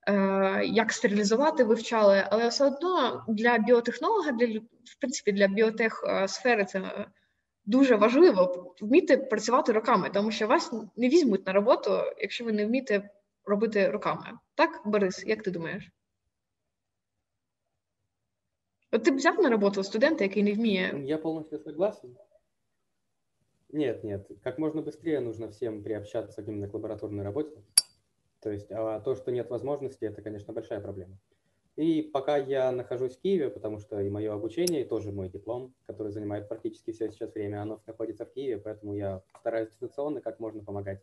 е, 0.07 0.61
як 0.65 0.93
стерилізувати, 0.93 1.63
вивчали, 1.63 2.23
але 2.31 2.47
все 2.47 2.65
одно 2.65 3.25
для 3.27 3.57
біотехнолога, 3.57 4.31
для 4.31 4.59
в 4.85 4.99
принципі, 4.99 5.31
для 5.31 5.47
біотех 5.47 6.03
сфери 6.27 6.65
це 6.65 7.07
дуже 7.64 7.96
важливо 7.96 8.74
вміти 8.80 9.16
працювати 9.16 9.72
руками, 9.72 10.10
тому 10.14 10.30
що 10.30 10.46
вас 10.46 10.72
не 10.96 11.08
візьмуть 11.08 11.46
на 11.46 11.52
роботу, 11.52 11.90
якщо 12.18 12.44
ви 12.44 12.52
не 12.52 12.66
вмієте 12.66 13.10
робити 13.44 13.88
руками. 13.88 14.38
Так, 14.54 14.82
Борис, 14.84 15.24
як 15.26 15.42
ти 15.42 15.50
думаєш? 15.50 15.90
От 18.92 19.04
ти 19.04 19.10
б 19.10 19.16
взяв 19.16 19.40
на 19.40 19.50
роботу 19.50 19.84
студента, 19.84 20.24
який 20.24 20.42
не 20.42 20.52
вміє. 20.52 21.02
Я 21.04 21.18
полностью 21.18 21.58
согласен. 21.58 22.16
Нет, 23.68 24.04
нет, 24.04 24.30
как 24.42 24.58
можно 24.58 24.82
быстрее 24.82 25.20
нужно 25.20 25.48
всем 25.48 25.82
приобщаться 25.82 26.42
именно 26.42 26.68
к 26.68 26.74
лабораторной 26.74 27.24
работе. 27.24 27.56
То 28.40 28.50
есть 28.50 28.70
а 28.70 29.00
то, 29.00 29.16
что 29.16 29.32
нет 29.32 29.50
возможности, 29.50 30.04
это, 30.04 30.22
конечно, 30.22 30.54
большая 30.54 30.80
проблема. 30.80 31.18
И 31.77 32.01
пока 32.01 32.37
я 32.37 32.71
нахожусь 32.71 33.15
в 33.15 33.21
Киеве, 33.21 33.49
потому 33.49 33.79
что 33.79 33.99
и 34.01 34.09
мое 34.09 34.33
обучение, 34.33 34.81
и 34.81 34.87
тоже 34.87 35.11
мой 35.11 35.29
диплом, 35.29 35.73
который 35.85 36.11
занимает 36.11 36.49
практически 36.49 36.91
все 36.91 37.09
сейчас 37.09 37.33
время, 37.33 37.61
оно 37.61 37.81
находится 37.87 38.25
в 38.25 38.33
Киеве, 38.33 38.57
поэтому 38.57 38.93
я 38.93 39.23
стараюсь 39.39 39.69
дистанционно 39.69 40.21
как 40.21 40.39
можно 40.39 40.63
помогать 40.63 41.01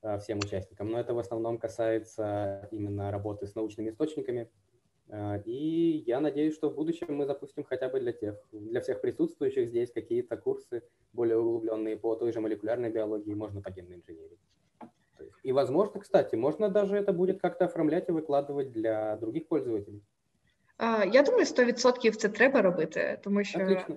а, 0.00 0.18
всем 0.18 0.38
участникам. 0.38 0.90
Но 0.90 0.98
это 0.98 1.12
в 1.12 1.18
основном 1.18 1.58
касается 1.58 2.68
именно 2.72 3.10
работы 3.10 3.46
с 3.46 3.54
научными 3.54 3.90
источниками. 3.90 4.50
А, 5.10 5.36
и 5.44 6.02
я 6.06 6.20
надеюсь, 6.20 6.54
что 6.54 6.70
в 6.70 6.74
будущем 6.74 7.14
мы 7.14 7.26
запустим 7.26 7.62
хотя 7.62 7.90
бы 7.90 8.00
для 8.00 8.12
тех, 8.12 8.36
для 8.52 8.80
всех 8.80 9.02
присутствующих 9.02 9.68
здесь 9.68 9.92
какие-то 9.92 10.38
курсы 10.38 10.82
более 11.12 11.36
углубленные 11.36 11.98
по 11.98 12.16
той 12.16 12.32
же 12.32 12.40
молекулярной 12.40 12.90
биологии, 12.90 13.34
можно 13.34 13.60
по 13.60 13.70
генной 13.70 13.96
инженерии. 13.96 14.38
И, 15.42 15.52
возможно, 15.52 16.00
кстати, 16.00 16.36
можно 16.36 16.68
даже 16.68 16.96
это 16.96 17.12
будет 17.12 17.40
как-то 17.40 17.64
оформлять 17.64 18.08
і 18.08 18.12
викладувати 18.12 18.70
для 18.70 19.16
других 19.16 19.48
пользователей. 19.48 20.02
Я 21.12 21.22
думаю, 21.22 21.44
100% 21.44 22.10
це 22.10 22.28
треба 22.28 22.62
робити, 22.62 23.18
тому 23.22 23.44
що 23.44 23.60
Отлично. 23.60 23.96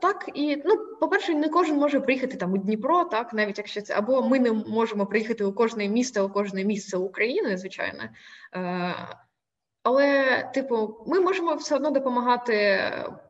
так 0.00 0.30
і 0.34 0.62
ну, 0.64 0.76
по-перше, 1.00 1.34
не 1.34 1.48
кожен 1.48 1.76
може 1.76 2.00
приїхати 2.00 2.36
там 2.36 2.52
у 2.52 2.56
Дніпро, 2.56 3.04
так 3.04 3.32
навіть 3.32 3.58
якщо 3.58 3.82
це 3.82 3.94
або 3.94 4.22
ми 4.22 4.40
не 4.40 4.52
можемо 4.52 5.06
приїхати 5.06 5.44
у 5.44 5.52
кожне 5.52 5.88
місто, 5.88 6.26
у 6.26 6.30
кожне 6.30 6.64
місце 6.64 6.96
України, 6.96 7.56
звичайно. 7.56 8.02
Але, 9.82 10.42
типу, 10.54 11.04
ми 11.06 11.20
можемо 11.20 11.54
все 11.54 11.76
одно 11.76 11.90
допомагати 11.90 12.80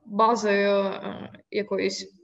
базою 0.04 0.92
якоїсь 1.50 2.17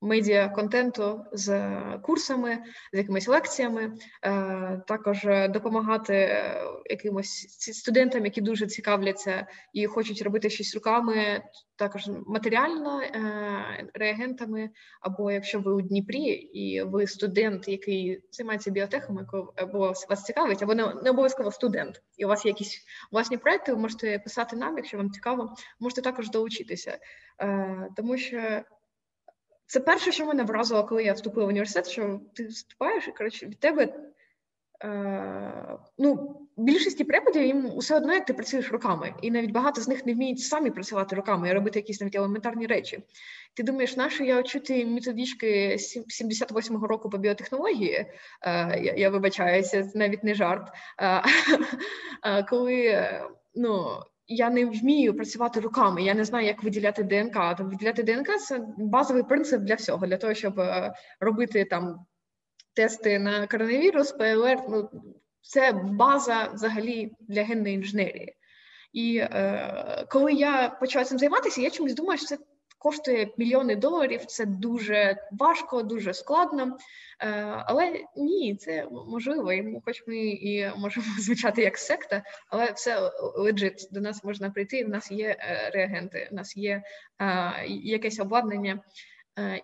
медіа 0.00 0.48
контенту 0.48 1.24
з 1.32 1.70
курсами, 2.02 2.58
з 2.92 2.98
якимись 2.98 3.28
лекціями, 3.28 3.92
е, 4.22 4.82
також 4.86 5.26
допомагати 5.50 6.14
е, 6.14 6.62
якимось 6.90 7.46
студентам, 7.58 8.24
які 8.24 8.40
дуже 8.40 8.66
цікавляться 8.66 9.46
і 9.72 9.86
хочуть 9.86 10.22
робити 10.22 10.50
щось 10.50 10.74
руками, 10.74 11.42
також 11.76 12.10
матеріально 12.26 13.00
е, 13.00 13.10
реагентами. 13.94 14.70
Або 15.00 15.30
якщо 15.30 15.60
ви 15.60 15.72
у 15.72 15.80
Дніпрі 15.80 16.24
і 16.32 16.82
ви 16.82 17.06
студент, 17.06 17.68
який 17.68 18.22
займається 18.30 18.70
біотехами, 18.70 19.26
або 19.56 19.78
вас 20.08 20.24
цікавить, 20.24 20.62
або 20.62 20.74
не 20.74 21.10
обов'язково 21.10 21.52
студент, 21.52 22.02
і 22.16 22.24
у 22.24 22.28
вас 22.28 22.44
є 22.44 22.50
якісь 22.50 22.84
власні 23.12 23.36
проекти, 23.36 23.72
ви 23.72 23.78
можете 23.78 24.18
писати 24.18 24.56
нам, 24.56 24.76
якщо 24.76 24.96
вам 24.96 25.10
цікаво, 25.10 25.54
можете 25.80 26.02
також 26.02 26.30
долучитися, 26.30 26.98
тому 27.96 28.16
що. 28.16 28.62
Це 29.68 29.80
перше, 29.80 30.12
що 30.12 30.26
мене 30.26 30.44
вразило, 30.44 30.84
коли 30.84 31.04
я 31.04 31.12
вступила 31.12 31.46
в 31.46 31.48
університет, 31.48 31.88
що 31.88 32.20
ти 32.34 32.46
вступаєш 32.46 33.08
і 33.08 33.12
коротше 33.12 33.46
від 33.46 33.60
тебе 33.60 33.94
е, 34.84 35.78
ну, 35.98 36.40
більшості 36.56 37.04
преподів 37.04 37.42
їм 37.42 37.70
усе 37.76 37.96
одно, 37.96 38.12
як 38.14 38.26
ти 38.26 38.34
працюєш 38.34 38.72
руками, 38.72 39.14
і 39.22 39.30
навіть 39.30 39.50
багато 39.50 39.80
з 39.80 39.88
них 39.88 40.06
не 40.06 40.14
вміють 40.14 40.40
самі 40.40 40.70
працювати 40.70 41.16
руками 41.16 41.48
і 41.48 41.52
робити 41.52 41.78
якісь 41.78 42.00
навіть 42.00 42.14
елементарні 42.14 42.66
речі. 42.66 42.98
Ти 43.54 43.62
думаєш, 43.62 43.96
нащо 43.96 44.24
я 44.24 44.38
очути 44.38 44.86
методички 44.86 45.76
78-го 46.22 46.86
року 46.86 47.10
по 47.10 47.18
біотехнології? 47.18 47.94
Е, 48.42 48.80
я, 48.82 48.94
я 48.96 49.10
вибачаюся, 49.10 49.84
це 49.84 49.98
навіть 49.98 50.24
не 50.24 50.34
жарт. 50.34 50.68
Е, 51.00 51.22
е, 52.24 52.42
коли 52.42 53.10
ну 53.54 54.02
я 54.28 54.50
не 54.50 54.64
вмію 54.64 55.16
працювати 55.16 55.60
руками, 55.60 56.02
я 56.02 56.14
не 56.14 56.24
знаю, 56.24 56.46
як 56.46 56.62
виділяти 56.62 57.02
ДНК. 57.02 57.32
Там 57.32 57.68
виділяти 57.70 58.02
ДНК 58.02 58.38
це 58.38 58.66
базовий 58.78 59.22
принцип 59.22 59.62
для 59.62 59.74
всього, 59.74 60.06
для 60.06 60.16
того, 60.16 60.34
щоб 60.34 60.60
е, 60.60 60.94
робити 61.20 61.64
там 61.64 62.06
тести 62.74 63.18
на 63.18 63.46
коронавірус, 63.46 64.12
ПЛР. 64.12 64.58
Ну 64.68 64.90
це 65.40 65.72
база 65.72 66.50
взагалі 66.54 67.12
для 67.20 67.42
генної 67.42 67.74
інженерії. 67.74 68.34
І 68.92 69.16
е, 69.16 70.06
коли 70.10 70.32
я 70.32 70.68
почала 70.68 71.04
цим 71.04 71.18
займатися, 71.18 71.60
я 71.60 71.70
чомусь 71.70 71.94
думаю, 71.94 72.18
що 72.18 72.26
це 72.26 72.38
коштує 72.78 73.30
мільйони 73.36 73.76
доларів. 73.76 74.24
Це 74.24 74.46
дуже 74.46 75.16
важко, 75.32 75.82
дуже 75.82 76.14
складно. 76.14 76.76
Е, 77.20 77.28
але 77.66 78.04
ні, 78.16 78.56
це 78.56 78.88
можливо. 78.90 79.52
І 79.52 79.80
хоч 79.84 80.04
ми 80.06 80.16
і 80.18 80.70
можемо 80.76 81.06
звучати 81.18 81.62
як 81.62 81.78
секта, 81.78 82.22
але 82.50 82.72
все 82.72 83.10
лежить. 83.36 83.88
До 83.92 84.00
нас 84.00 84.24
можна 84.24 84.50
прийти. 84.50 84.84
В 84.84 84.88
нас 84.88 85.10
є 85.10 85.36
е, 85.40 85.70
реагенти, 85.74 86.28
в 86.30 86.34
нас 86.34 86.56
є 86.56 86.82
е, 87.20 87.52
якесь 87.68 88.20
обладнання. 88.20 88.80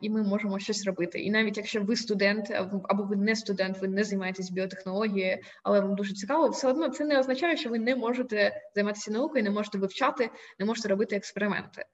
І 0.01 0.11
ми 0.11 0.23
можемо 0.23 0.59
щось 0.59 0.87
робити. 0.87 1.19
І 1.19 1.31
навіть 1.31 1.57
якщо 1.57 1.83
ви 1.83 1.97
студент, 1.97 2.51
або 2.85 3.03
ви 3.03 3.17
не 3.17 3.37
студент, 3.37 3.79
ви 3.79 3.89
не 3.89 4.05
займаєтесь 4.05 4.51
біотехнологією, 4.51 5.39
але 5.63 5.81
вам 5.81 5.95
дуже 5.95 6.15
цікаво, 6.15 6.49
все 6.49 6.69
одно 6.69 6.89
це 6.89 7.05
не 7.05 7.19
означає, 7.19 7.57
що 7.57 7.71
ви 7.71 7.79
не 7.79 7.97
можете 7.97 8.61
займатися 8.75 9.11
наукою, 9.11 9.45
не 9.45 9.51
можете 9.51 9.79
вивчати, 9.79 10.31
не 10.59 10.67
можете 10.67 10.89
робити 10.89 11.17
експерименти. 11.17 11.85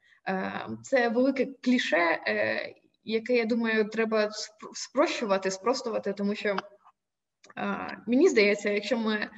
Це 0.83 1.09
велике 1.09 1.47
кліше, 1.61 2.21
яке 3.05 3.37
я 3.37 3.45
думаю, 3.45 3.89
треба 3.89 4.31
спрощувати, 4.75 5.51
спростувати, 5.51 6.13
тому 6.13 6.35
що 6.35 6.57
мені 8.07 8.29
здається, 8.29 8.71
якщо 8.71 8.99
ми 8.99 9.29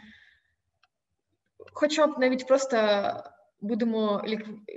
хоча 1.73 2.07
б 2.07 2.19
навіть 2.19 2.47
просто 2.47 2.77
будемо 3.63 4.25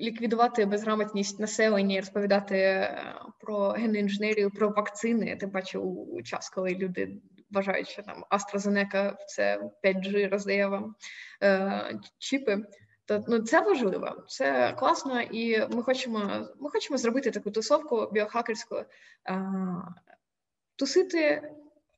ліквідувати 0.01 0.65
безграмотність 0.65 1.39
населення 1.39 1.95
і 1.95 1.99
розповідати 1.99 2.57
е, 2.57 3.15
про 3.39 3.69
генну 3.69 3.99
інженерію, 3.99 4.51
про 4.51 4.69
вакцини. 4.69 5.35
Тим 5.35 5.51
паче 5.51 5.79
у 5.79 6.21
час, 6.21 6.49
коли 6.49 6.69
люди 6.69 7.21
вважають, 7.51 7.89
що 7.89 8.03
там 8.03 8.25
AstraZeneca 8.31 9.15
це 9.27 9.69
5G 9.83 10.29
роздає 10.29 10.67
вам 10.67 10.95
е, 11.43 11.99
чіпи. 12.17 12.65
То 13.05 13.23
ну 13.27 13.39
це 13.39 13.61
важливо, 13.61 14.23
це 14.27 14.73
класно, 14.73 15.21
і 15.21 15.67
ми 15.67 15.83
хочемо 15.83 16.47
ми 16.59 16.69
хочемо 16.69 16.97
зробити 16.97 17.31
таку 17.31 17.51
тусовку 17.51 18.09
біохакерську, 18.11 18.75
е, 18.75 18.85
тусити, 20.75 21.51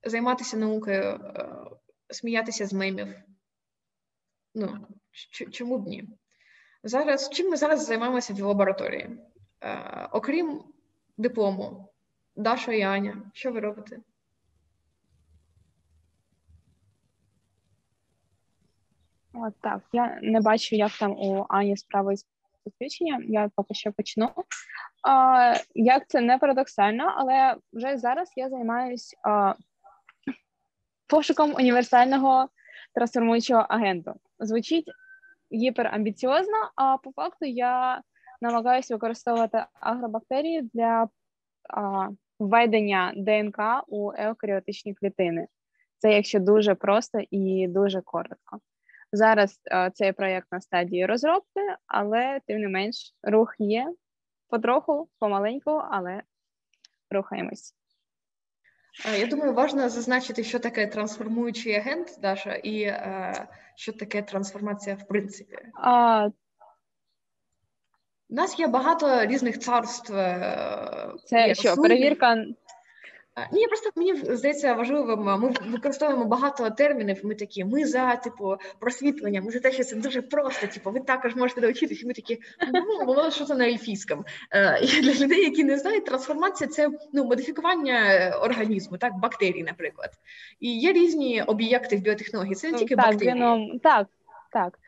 займатися 0.03 0.57
наукою, 0.57 1.03
е, 1.03 1.49
сміятися 2.09 2.65
з 2.65 2.73
мемів. 2.73 3.07
Ну 4.55 4.87
чому 5.51 5.77
б 5.77 5.87
ні? 5.87 6.09
Зараз 6.87 7.29
чим 7.29 7.49
ми 7.49 7.57
зараз 7.57 7.85
займаємося 7.85 8.33
в 8.33 8.39
лабораторії? 8.39 9.09
Е, 9.61 10.09
Окрім 10.11 10.63
диплому, 11.17 11.89
Даша 12.35 12.73
і 12.73 12.81
Аня, 12.81 13.31
що 13.33 13.51
ви 13.51 13.59
робите? 13.59 13.99
О, 19.33 19.51
так, 19.61 19.81
я 19.93 20.19
не 20.21 20.41
бачу, 20.41 20.75
як 20.75 20.91
там 20.91 21.11
у 21.11 21.45
Ані 21.49 21.77
справи 21.77 22.17
з 22.17 22.25
підключенням. 22.63 23.23
Я 23.23 23.49
поки 23.55 23.73
що 23.73 23.91
почну. 23.91 24.29
А, 25.03 25.53
Як 25.75 26.07
це 26.07 26.21
не 26.21 26.37
парадоксально, 26.37 27.13
але 27.17 27.55
вже 27.73 27.97
зараз 27.97 28.33
я 28.35 28.49
займаюся 28.49 29.17
пошуком 31.07 31.53
універсального 31.55 32.49
трансформуючого 32.93 33.65
агенту. 33.69 34.13
Звучить 34.39 34.91
гіперамбіціозно, 35.53 36.71
а 36.75 36.97
по 36.97 37.11
факту 37.11 37.45
я 37.45 38.01
намагаюся 38.41 38.95
використовувати 38.95 39.65
агробактерії 39.73 40.61
для 40.73 41.07
а, 41.69 42.09
введення 42.39 43.13
ДНК 43.17 43.59
у 43.87 44.11
еукаріотичні 44.17 44.93
клітини. 44.93 45.47
Це 45.97 46.13
якщо 46.13 46.39
дуже 46.39 46.75
просто 46.75 47.19
і 47.31 47.67
дуже 47.67 48.01
коротко. 48.01 48.59
Зараз 49.11 49.59
а, 49.71 49.89
цей 49.89 50.11
проєкт 50.11 50.47
на 50.51 50.61
стадії 50.61 51.05
розробки, 51.05 51.61
але 51.87 52.41
тим 52.47 52.61
не 52.61 52.67
менш 52.67 53.15
рух 53.23 53.55
є 53.59 53.93
потроху, 54.49 55.09
помаленьку, 55.19 55.71
але 55.71 56.21
рухаємось. 57.11 57.73
Я 59.05 59.27
думаю, 59.27 59.53
важливо 59.53 59.89
зазначити, 59.89 60.43
що 60.43 60.59
таке 60.59 60.87
трансформуючий 60.87 61.75
агент, 61.75 62.19
Даша, 62.21 62.53
і 62.53 62.81
е, 62.81 63.47
що 63.75 63.93
таке 63.93 64.21
трансформація 64.21 64.95
в 64.95 65.07
принципі. 65.07 65.57
А... 65.73 66.29
У 68.29 68.35
нас 68.35 68.59
є 68.59 68.67
багато 68.67 69.25
різних 69.25 69.59
царств. 69.59 70.13
Е, 70.13 71.13
Це 71.25 71.55
що, 71.55 71.75
перевірка 71.75 72.45
ні, 73.51 73.67
просто 73.67 73.89
мені 73.95 74.15
здається 74.15 74.73
важливим. 74.73 75.19
Ми 75.19 75.53
використовуємо 75.71 76.25
багато 76.25 76.69
термінів. 76.69 77.19
Ми 77.23 77.35
такі, 77.35 77.65
ми 77.65 77.85
за 77.85 78.15
типу 78.15 78.55
просвітлення, 78.79 79.41
ми 79.41 79.51
за 79.51 79.59
те, 79.59 79.71
що 79.71 79.83
це 79.83 79.95
дуже 79.95 80.21
просто. 80.21 80.67
Типу, 80.67 80.91
ви 80.91 80.99
також 80.99 81.35
можете 81.35 81.61
навчитися. 81.61 82.07
Ми 82.07 82.13
такі 82.13 82.39
ну 82.73 83.31
що 83.31 83.45
це 83.45 83.55
на 83.55 83.67
ельфійському. 83.67 84.23
Е, 84.51 84.79
і 84.81 85.01
Для 85.01 85.25
людей, 85.25 85.43
які 85.43 85.63
не 85.63 85.77
знають, 85.77 86.05
трансформація 86.05 86.67
це 86.67 86.89
ну 87.13 87.25
модифікування 87.25 88.29
організму, 88.41 88.97
так 88.97 89.19
бактерій, 89.19 89.63
наприклад. 89.63 90.09
І 90.59 90.79
є 90.79 90.93
різні 90.93 91.41
об'єкти 91.41 91.95
в 91.95 91.99
біотехнології. 91.99 92.55
Це 92.55 92.71
не 92.71 92.77
тільки 92.77 92.95
так, 92.95 93.05
бактерії. 93.05 93.31
Геном, 93.31 93.79
так, 93.79 94.07
так. 94.51 94.79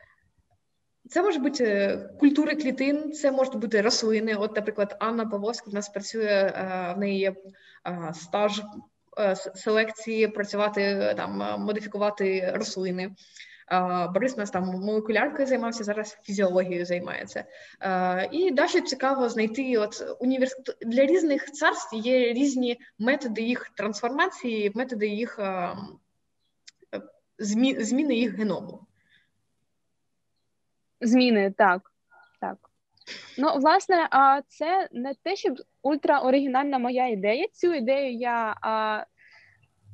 Це 1.10 1.22
може 1.22 1.38
бути 1.38 1.64
е, 1.64 1.96
культури 2.20 2.56
клітин, 2.56 3.12
це 3.12 3.32
можуть 3.32 3.56
бути 3.56 3.80
рослини. 3.80 4.34
От, 4.34 4.56
наприклад, 4.56 4.96
Анна 5.00 5.26
Павловська 5.26 5.70
в 5.70 5.74
нас 5.74 5.88
працює 5.88 6.52
е, 6.54 6.94
в 6.96 6.98
неї 6.98 7.18
є 7.18 7.34
е, 7.86 8.12
стаж 8.14 8.62
селекції, 9.54 10.28
працювати 10.28 11.14
там, 11.16 11.60
модифікувати 11.60 12.52
рослини. 12.54 13.10
Борис 14.14 14.36
нас 14.36 14.50
там 14.50 14.64
молекуляркою 14.64 15.48
займався, 15.48 15.84
зараз 15.84 16.18
фізіологією 16.22 16.86
займається. 16.86 17.44
І 18.32 18.50
далі 18.50 18.80
цікаво 18.80 19.28
знайти 19.28 19.78
от 19.78 20.16
універс... 20.20 20.56
для 20.80 21.06
різних 21.06 21.52
царств 21.52 21.96
є 21.96 22.32
різні 22.32 22.80
методи 22.98 23.42
їх 23.42 23.70
трансформації, 23.76 24.72
методи 24.74 25.06
їх 25.06 25.40
зміни 27.38 28.14
їх 28.14 28.34
геному. 28.34 28.86
Зміни, 31.00 31.54
так. 31.58 31.92
так. 32.40 32.56
Ну, 33.38 33.54
власне, 33.56 34.08
це 34.48 34.88
не 34.92 35.14
те, 35.22 35.36
щоб 35.36 35.56
ультраоригінальна 35.82 36.78
моя 36.78 37.06
ідея. 37.06 37.46
Цю 37.52 37.74
ідею 37.74 38.12
я 38.14 38.56
а, 38.62 39.04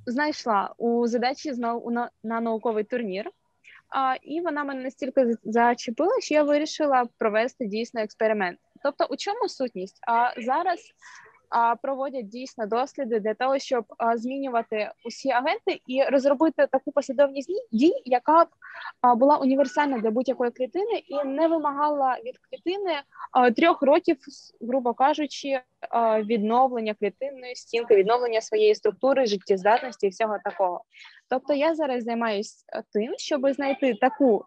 знайшла 0.06 0.74
у 0.78 1.06
задачі 1.06 1.52
на, 1.52 2.10
на 2.22 2.40
науковий 2.40 2.84
турнір. 2.84 3.30
А, 3.88 4.16
І 4.22 4.40
вона 4.40 4.64
мене 4.64 4.82
настільки 4.82 5.36
зачепила, 5.44 6.20
що 6.20 6.34
я 6.34 6.42
вирішила 6.42 7.06
провести 7.18 7.66
дійсно 7.66 8.00
експеримент. 8.00 8.58
Тобто, 8.82 9.04
у 9.04 9.16
чому 9.16 9.48
сутність? 9.48 9.98
А 10.08 10.40
зараз 10.40 10.80
проводять 11.82 12.28
дійсно 12.28 12.66
досліди 12.66 13.20
для 13.20 13.34
того, 13.34 13.58
щоб 13.58 13.84
змінювати 14.14 14.90
усі 15.04 15.30
агенти 15.30 15.80
і 15.86 16.02
розробити 16.02 16.66
таку 16.72 16.92
послідовність 16.92 17.68
дій, 17.72 18.02
яка 18.04 18.44
б 18.44 18.48
була 19.16 19.36
універсальна 19.36 19.98
для 19.98 20.10
будь-якої 20.10 20.50
клітини 20.50 21.02
і 21.08 21.24
не 21.24 21.48
вимагала 21.48 22.16
від 22.24 22.34
клітини 22.38 23.00
трьох 23.56 23.82
років, 23.82 24.16
грубо 24.60 24.94
кажучи, 24.94 25.60
відновлення 26.18 26.94
клітинної 26.94 27.54
стінки, 27.54 27.96
відновлення 27.96 28.40
своєї 28.40 28.74
структури, 28.74 29.26
життєздатності 29.26 30.06
і 30.06 30.10
всього 30.10 30.38
такого. 30.44 30.82
Тобто, 31.28 31.54
я 31.54 31.74
зараз 31.74 32.04
займаюся 32.04 32.64
тим, 32.92 33.14
щоб 33.16 33.52
знайти 33.52 33.94
таку 33.94 34.44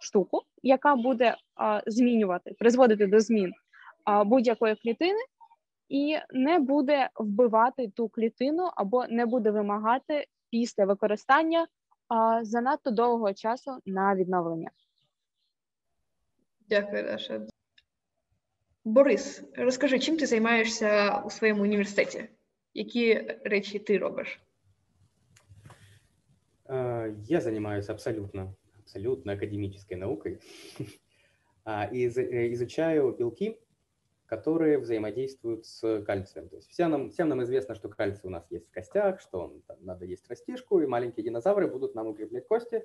штуку, 0.00 0.42
яка 0.62 0.96
буде 0.96 1.36
змінювати, 1.86 2.54
призводити 2.58 3.06
до 3.06 3.20
змін 3.20 3.52
будь-якої 4.24 4.74
клітини 4.74 5.18
і 5.88 6.16
не 6.32 6.58
буде 6.58 7.10
вбивати 7.14 7.88
ту 7.88 8.08
клітину 8.08 8.70
або 8.76 9.06
не 9.06 9.26
буде 9.26 9.50
вимагати 9.50 10.26
після 10.50 10.84
використання 10.84 11.66
а, 12.08 12.44
занадто 12.44 12.90
довгого 12.90 13.34
часу 13.34 13.78
на 13.86 14.14
відновлення. 14.14 14.70
Дякую, 16.68 17.02
Даша. 17.02 17.46
Борис, 18.84 19.42
розкажи, 19.56 19.98
чим 19.98 20.16
ти 20.16 20.26
займаєшся 20.26 21.22
у 21.26 21.30
своєму 21.30 21.62
університеті? 21.62 22.28
Які 22.74 23.14
речі 23.44 23.78
ти 23.78 23.98
робиш? 23.98 24.40
Я 27.28 27.40
занимаюсь 27.40 27.88
абсолютно, 27.88 28.54
абсолютно 28.78 29.32
академической 29.32 29.96
наукой 29.96 30.38
и 31.92 32.06
изучаю 32.52 33.16
белки 33.18 33.58
которые 34.26 34.78
взаимодействуют 34.78 35.66
с 35.66 36.02
кальцием. 36.02 36.48
То 36.48 36.56
есть 36.56 36.70
всем 36.70 36.90
нам, 36.90 37.10
всем 37.10 37.28
нам 37.28 37.42
известно, 37.42 37.74
что 37.74 37.88
кальций 37.88 38.22
у 38.24 38.30
нас 38.30 38.46
есть 38.50 38.68
в 38.68 38.70
костях, 38.72 39.20
что 39.20 39.40
он, 39.40 39.62
там, 39.66 39.78
надо 39.80 40.04
есть 40.04 40.28
растишку, 40.28 40.80
и 40.80 40.86
маленькие 40.86 41.24
динозавры 41.24 41.68
будут 41.68 41.94
нам 41.94 42.08
укреплять 42.08 42.46
кости. 42.46 42.84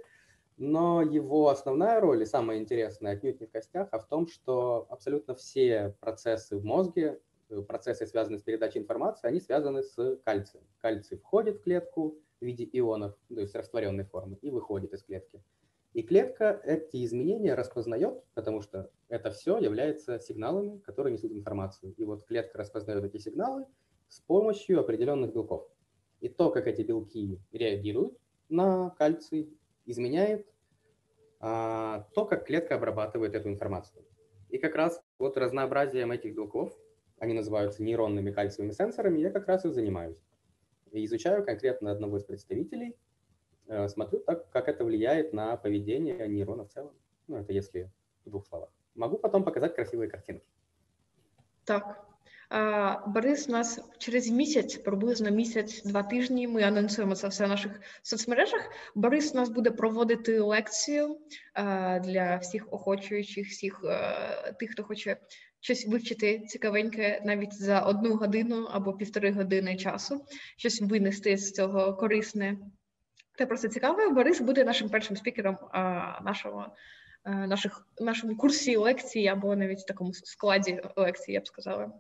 Но 0.58 1.02
его 1.02 1.50
основная 1.50 2.00
роль 2.00 2.22
и 2.22 2.26
самое 2.26 2.62
интересное 2.62 3.14
отнюдь 3.14 3.40
не 3.40 3.48
в 3.48 3.52
костях, 3.52 3.88
а 3.92 4.00
в 4.00 4.08
том, 4.08 4.28
что 4.28 4.86
абсолютно 4.90 5.34
все 5.34 5.96
процессы 6.00 6.56
в 6.58 6.64
мозге, 6.64 7.20
э, 7.50 7.62
процессы, 7.62 8.06
связанные 8.06 8.40
с 8.40 8.44
передачей 8.44 8.80
информации, 8.80 9.28
они 9.28 9.40
связаны 9.40 9.82
с 9.82 10.18
кальцием. 10.24 10.64
Кальций 10.80 11.18
входит 11.18 11.58
в 11.58 11.64
клетку 11.64 12.18
в 12.40 12.46
виде 12.46 12.70
ионов, 12.74 13.16
то 13.34 13.42
есть 13.42 13.56
растворенной 13.56 14.04
формы, 14.04 14.38
и 14.42 14.52
выходит 14.52 14.94
из 14.94 15.04
клетки. 15.04 15.42
И 15.94 16.04
клетка 16.04 16.62
эти 16.64 17.04
изменения 17.04 17.54
распознает, 17.54 18.24
потому 18.34 18.62
что 18.62 18.90
это 19.10 19.30
все 19.32 19.58
является 19.58 20.20
сигналами, 20.20 20.78
которые 20.80 21.14
несут 21.14 21.34
информацию. 21.34 21.94
И 21.98 22.06
вот 22.06 22.26
клетка 22.26 22.60
распознает 22.60 23.04
эти 23.04 23.18
сигналы 23.18 23.66
с 24.08 24.22
помощью 24.22 24.80
определенных 24.80 25.34
белков. 25.34 25.68
И 26.22 26.30
то, 26.30 26.50
как 26.50 26.68
эти 26.68 26.82
белки 26.82 27.42
реагируют 27.52 28.18
на 28.48 28.92
кальций, 28.92 29.50
изменяет 29.86 30.48
а, 31.42 32.08
то, 32.14 32.26
как 32.26 32.46
клетка 32.46 32.76
обрабатывает 32.76 33.36
эту 33.36 33.50
информацию. 33.50 34.06
И 34.50 34.60
как 34.60 34.76
раз 34.76 35.02
вот 35.18 35.36
разнообразием 35.38 36.12
этих 36.12 36.36
белков, 36.36 36.78
они 37.18 37.34
называются 37.34 37.84
нейронными 37.84 38.32
кальциевыми 38.32 38.72
сенсорами, 38.72 39.20
я 39.20 39.30
как 39.30 39.48
раз 39.48 39.66
и 39.66 39.70
занимаюсь. 39.70 40.18
И 40.92 41.04
изучаю 41.06 41.44
конкретно 41.44 41.92
одного 41.92 42.18
из 42.18 42.24
представителей– 42.24 42.96
смотрю, 43.89 44.21
так, 44.21 44.51
как 44.51 44.69
это 44.69 44.85
влияет 44.85 45.33
на 45.33 45.57
поведение 45.57 46.29
нейрона 46.29 46.65
в 46.65 46.69
целом. 46.69 46.93
Ну, 47.29 47.37
это 47.37 47.53
если 47.53 47.91
в 48.25 48.31
двух 48.31 48.47
словах. 48.47 48.69
Могу 48.95 49.19
потом 49.19 49.45
показать 49.45 49.75
красивые 49.75 50.09
картинки. 50.09 50.45
Так, 51.65 52.07
Борис 53.07 53.49
у 53.49 53.53
нас 53.53 53.81
через 53.99 54.31
місяць, 54.31 54.77
приблизно 54.77 55.31
місяць-два 55.31 56.03
тижні. 56.03 56.49
Ми 56.49 56.63
анонсуємо 56.63 57.15
це 57.15 57.29
все 57.29 57.47
в 57.47 57.49
наших 57.49 57.81
соцмережах. 58.03 58.61
Борис 58.95 59.35
у 59.35 59.37
нас 59.37 59.49
буде 59.49 59.71
проводити 59.71 60.41
лекцію 60.41 61.19
для 62.05 62.39
всіх 62.43 62.73
охочуючих, 62.73 63.49
всіх 63.49 63.85
тих, 64.59 64.71
хто 64.71 64.85
хоче 64.85 65.17
щось 65.61 65.87
вивчити 65.87 66.41
цікавеньке 66.41 67.23
навіть 67.25 67.55
за 67.55 67.81
одну 67.81 68.17
годину 68.17 68.69
або 68.71 68.93
півтори 68.93 69.33
години 69.33 69.77
часу, 69.77 70.25
щось 70.57 70.83
винести 70.83 71.37
з 71.37 71.53
цього 71.53 71.95
корисне. 71.95 72.59
Це 73.41 73.47
просто 73.47 73.69
цікаво. 73.69 74.11
Борис 74.11 74.41
буде 74.41 74.65
нашим 74.65 74.89
першим 74.89 75.17
спікером 75.17 75.57
нашого. 76.23 76.67
Наших 77.25 77.87
нашому 78.01 78.37
курсі 78.37 78.77
лекцій 78.77 79.27
або 79.27 79.57
навіть 79.57 79.81
в 79.81 79.87
такому 79.87 80.13
складі 80.13 80.81
лекцій, 80.97 81.33
я 81.33 81.41
б 81.41 81.47
сказала. 81.47 81.93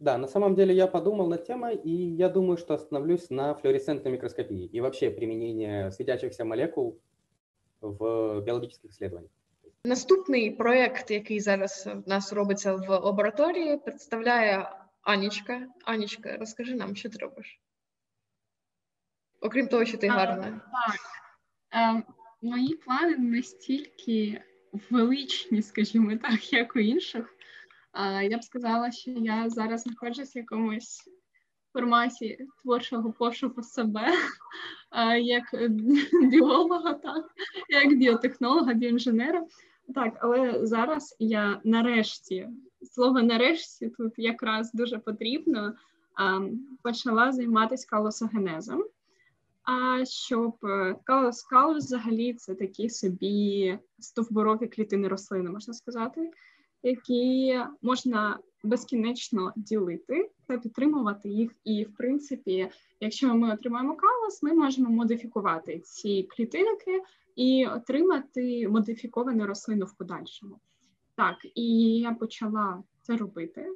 Да, 0.00 0.18
на 0.18 0.28
самом 0.28 0.54
деле 0.54 0.74
я 0.74 0.86
подумал 0.86 1.28
над 1.28 1.44
темой, 1.44 1.80
и 1.86 1.90
я 2.16 2.28
думаю, 2.28 2.56
что 2.56 2.74
остановлюсь 2.74 3.30
на 3.30 3.54
флуоресцентной 3.54 4.12
микроскопии 4.12 4.70
и 4.76 4.80
вообще 4.80 5.10
применение 5.10 5.90
светящихся 5.90 6.44
молекул 6.44 6.98
в 7.80 8.40
біологічних 8.40 8.92
исследованиях. 8.92 9.32
Наступний 9.84 10.50
проєкт, 10.50 11.10
який 11.10 11.40
зараз 11.40 11.88
в 12.06 12.08
нас 12.08 12.32
робиться 12.32 12.74
в 12.74 12.88
лабораторії, 12.88 13.76
представляє 13.76 14.70
Анічка. 15.02 15.68
Анічка, 15.84 16.36
розкажи 16.36 16.74
нам, 16.74 16.96
що 16.96 17.10
ти 17.10 17.18
робиш? 17.18 17.60
Окрім 19.43 19.67
того, 19.67 19.85
що 19.85 19.97
ти 19.97 20.07
гарна. 20.07 20.61
Так. 20.71 20.99
Е, 21.73 22.03
мої 22.41 22.75
плани 22.75 23.17
настільки 23.17 24.41
величні, 24.89 25.61
скажімо 25.61 26.17
так, 26.17 26.53
як 26.53 26.75
у 26.75 26.79
інших. 26.79 27.35
Я 28.29 28.37
б 28.37 28.43
сказала, 28.43 28.91
що 28.91 29.11
я 29.11 29.49
зараз 29.49 29.81
знаходжусь 29.81 30.35
в 30.35 30.37
якомусь 30.37 31.09
форматі 31.73 32.47
творчого 32.61 33.11
пошуку 33.11 33.63
себе, 33.63 34.07
як 35.21 35.43
біолога, 36.21 36.93
так, 36.93 37.25
як 37.69 37.97
біотехнолога, 37.97 38.73
біоінженера. 38.73 39.45
Так, 39.95 40.17
але 40.21 40.65
зараз 40.65 41.15
я 41.19 41.61
нарешті, 41.63 42.49
слово 42.81 43.21
нарешті 43.21 43.89
тут 43.89 44.13
якраз 44.17 44.73
дуже 44.73 44.97
потрібно, 44.97 45.73
почала 46.83 47.31
займатися 47.31 47.87
калосогенезом. 47.89 48.83
А 49.63 50.05
щоб 50.05 50.55
е, 50.63 50.95
калос 51.03 51.45
взагалі 51.85 52.33
це 52.33 52.55
такі 52.55 52.89
собі 52.89 53.79
стовбурові 53.99 54.67
клітини 54.67 55.07
рослини, 55.07 55.49
можна 55.49 55.73
сказати 55.73 56.31
які 56.83 57.59
можна 57.81 58.39
безкінечно 58.63 59.53
ділити 59.55 60.29
та 60.47 60.57
підтримувати 60.57 61.29
їх. 61.29 61.51
І, 61.63 61.83
в 61.83 61.95
принципі, 61.95 62.69
якщо 62.99 63.35
ми 63.35 63.53
отримаємо 63.53 63.95
калос, 63.95 64.43
ми 64.43 64.53
можемо 64.53 64.89
модифікувати 64.89 65.79
ці 65.79 66.23
клітинки 66.23 67.01
і 67.35 67.67
отримати 67.67 68.67
модифіковану 68.67 69.45
рослину 69.45 69.85
в 69.85 69.93
подальшому. 69.93 70.59
Так, 71.15 71.35
і 71.55 71.97
я 71.99 72.13
почала 72.13 72.83
це 73.01 73.17
робити. 73.17 73.69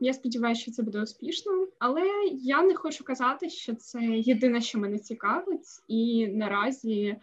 Я 0.00 0.12
сподіваюся, 0.12 0.62
що 0.62 0.70
це 0.70 0.82
буде 0.82 1.02
успішно, 1.02 1.68
але 1.78 2.02
я 2.32 2.62
не 2.62 2.74
хочу 2.74 3.04
казати, 3.04 3.50
що 3.50 3.74
це 3.74 4.02
єдине, 4.02 4.60
що 4.60 4.78
мене 4.78 4.98
цікавить, 4.98 5.66
і 5.88 6.26
наразі 6.26 7.16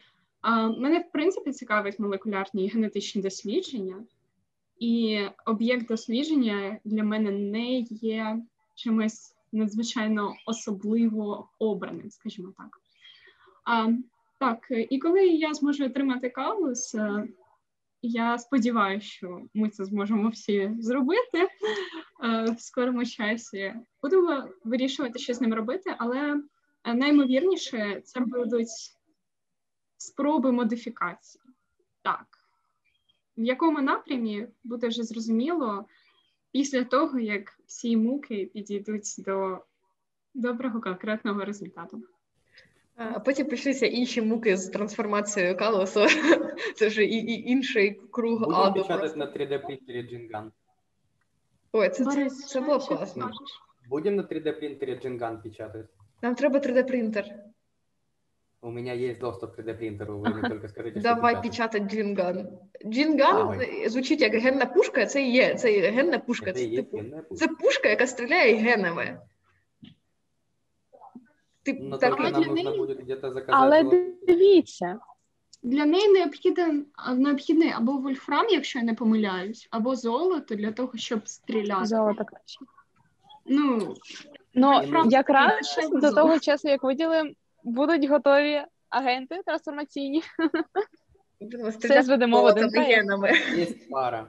мене 0.78 1.00
в 1.00 1.12
принципі 1.12 1.52
цікавить 1.52 2.00
молекулярні 2.00 2.66
і 2.66 2.70
генетичні 2.70 3.22
дослідження. 3.22 4.04
І 4.80 5.22
об'єкт 5.46 5.88
дослідження 5.88 6.80
для 6.86 7.04
мене 7.04 7.32
не 7.32 7.80
є 7.90 8.42
чимось 8.76 9.36
надзвичайно 9.52 10.34
особливо 10.46 11.50
обраним, 11.60 12.12
скажімо 12.12 12.54
так. 12.58 12.80
А, 13.64 13.94
Так, 14.40 14.68
і 14.90 15.00
коли 15.00 15.28
я 15.28 15.54
зможу 15.54 15.86
отримати 15.86 16.30
калус, 16.30 16.96
е, 16.96 17.28
я 18.08 18.38
сподіваюся, 18.38 19.08
що 19.08 19.42
ми 19.54 19.70
це 19.70 19.86
зможемо 19.86 20.30
всі 20.30 20.72
зробити 20.80 21.48
е, 22.24 22.52
в 22.52 22.60
скорому 22.60 23.06
часі. 23.06 23.74
Будемо 24.02 24.50
вирішувати, 24.64 25.20
що 25.20 25.34
з 25.34 25.42
ним 25.42 25.54
робити, 25.54 25.96
але 25.98 26.44
наймовірніше 26.86 28.02
це 28.04 28.20
будуть 28.20 28.98
спроби 29.98 30.52
модифікації. 30.52 31.44
Так 32.02 32.36
в 33.38 33.44
якому 33.44 33.82
напрямі 33.82 34.48
буде 34.64 34.88
вже 34.88 35.04
зрозуміло 35.04 35.86
після 36.52 36.84
того, 36.84 37.20
як 37.20 37.60
всі 37.66 37.98
муки 37.98 38.52
підійдуть 38.54 39.16
до 39.18 39.66
доброго 40.34 40.82
конкретного 40.82 41.46
результату. 41.46 42.04
А 42.96 43.20
потім 43.20 43.48
почалися 43.48 43.86
інші 43.86 44.22
муки 44.22 44.58
з 44.58 44.70
трансформацією 44.70 45.58
калосу. 45.58 46.06
Це 46.76 46.88
вже 46.88 47.04
і, 47.04 47.16
і 47.18 47.52
інший 47.52 48.02
круг 48.12 48.40
Будемо 48.40 48.58
аду. 48.58 48.82
печатати 48.82 49.16
на 49.16 49.26
3D 49.26 49.66
принтері 49.66 50.04
Джинган. 50.04 50.52
Ой, 51.72 51.90
це, 51.90 52.06
це, 52.06 52.30
це 52.30 52.62
було 52.62 52.80
класно. 52.80 53.32
Будемо 53.90 54.18
на 54.18 54.24
3D 54.24 54.60
принтері 54.60 55.00
Джинган 55.02 55.42
печатати. 55.42 55.88
Нам 56.22 56.36
треба 56.36 56.60
3D 56.60 56.88
принтер. 56.88 57.26
У 58.62 58.72
меня 58.72 58.94
есть 58.94 59.20
доступ 59.20 59.56
к 59.56 59.62
3D-принтеру, 59.62 60.20
ви 60.20 60.30
не 60.30 60.50
тільки 60.50 60.68
скажіть, 60.68 60.94
що 60.94 61.02
Давай 61.02 61.42
печатати 61.44 61.80
джинган. 61.80 62.48
Джинган 62.86 63.62
звучить 63.88 64.22
як 64.22 64.34
генна 64.36 64.66
пушка, 64.66 65.06
це 65.06 65.24
і 65.24 65.32
є, 65.32 65.56
це 65.56 65.72
і 65.74 65.80
генна 65.80 66.20
пушка. 66.20 66.54
Це, 66.54 66.60
це, 66.60 66.76
типу, 66.76 66.98
пушка. 66.98 67.36
це 67.36 67.48
пушка, 67.48 67.90
яка 67.90 68.08
стріляє 68.08 68.56
генами. 68.56 69.20
Ти, 71.66 71.78
ну, 71.82 71.98
так, 71.98 72.20
нам 72.20 72.54
неї... 72.54 72.78
буде 72.78 72.94
где-то 72.94 73.34
заказати. 73.34 73.52
Але 73.52 73.84
дивіться. 74.28 75.00
Для 75.64 75.86
неї 75.86 76.08
необхіден, 76.08 76.86
необхідний 77.16 77.72
або 77.72 77.92
вольфрам, 77.92 78.46
якщо 78.50 78.80
я 78.80 78.86
не 78.86 78.94
помиляюсь, 78.94 79.68
або 79.72 79.96
золото 79.96 80.56
для 80.56 80.72
того, 80.72 80.92
щоб 80.96 81.28
стріляти. 81.28 81.86
Золото 81.86 82.26
краще. 82.26 82.60
Ну, 83.46 83.96
ну 84.54 84.82
якраз 85.10 85.78
до 85.92 86.12
того 86.12 86.40
часу, 86.40 86.68
як 86.68 86.84
виділимо 86.84 87.30
будуть 87.64 88.06
готові 88.06 88.62
агенти 88.90 89.42
трансформаційні. 89.46 90.24
Все 91.80 92.02
зведемо 92.04 92.42
в 92.42 92.46
один 92.46 92.70
Є 93.58 93.68
пара. 93.92 94.28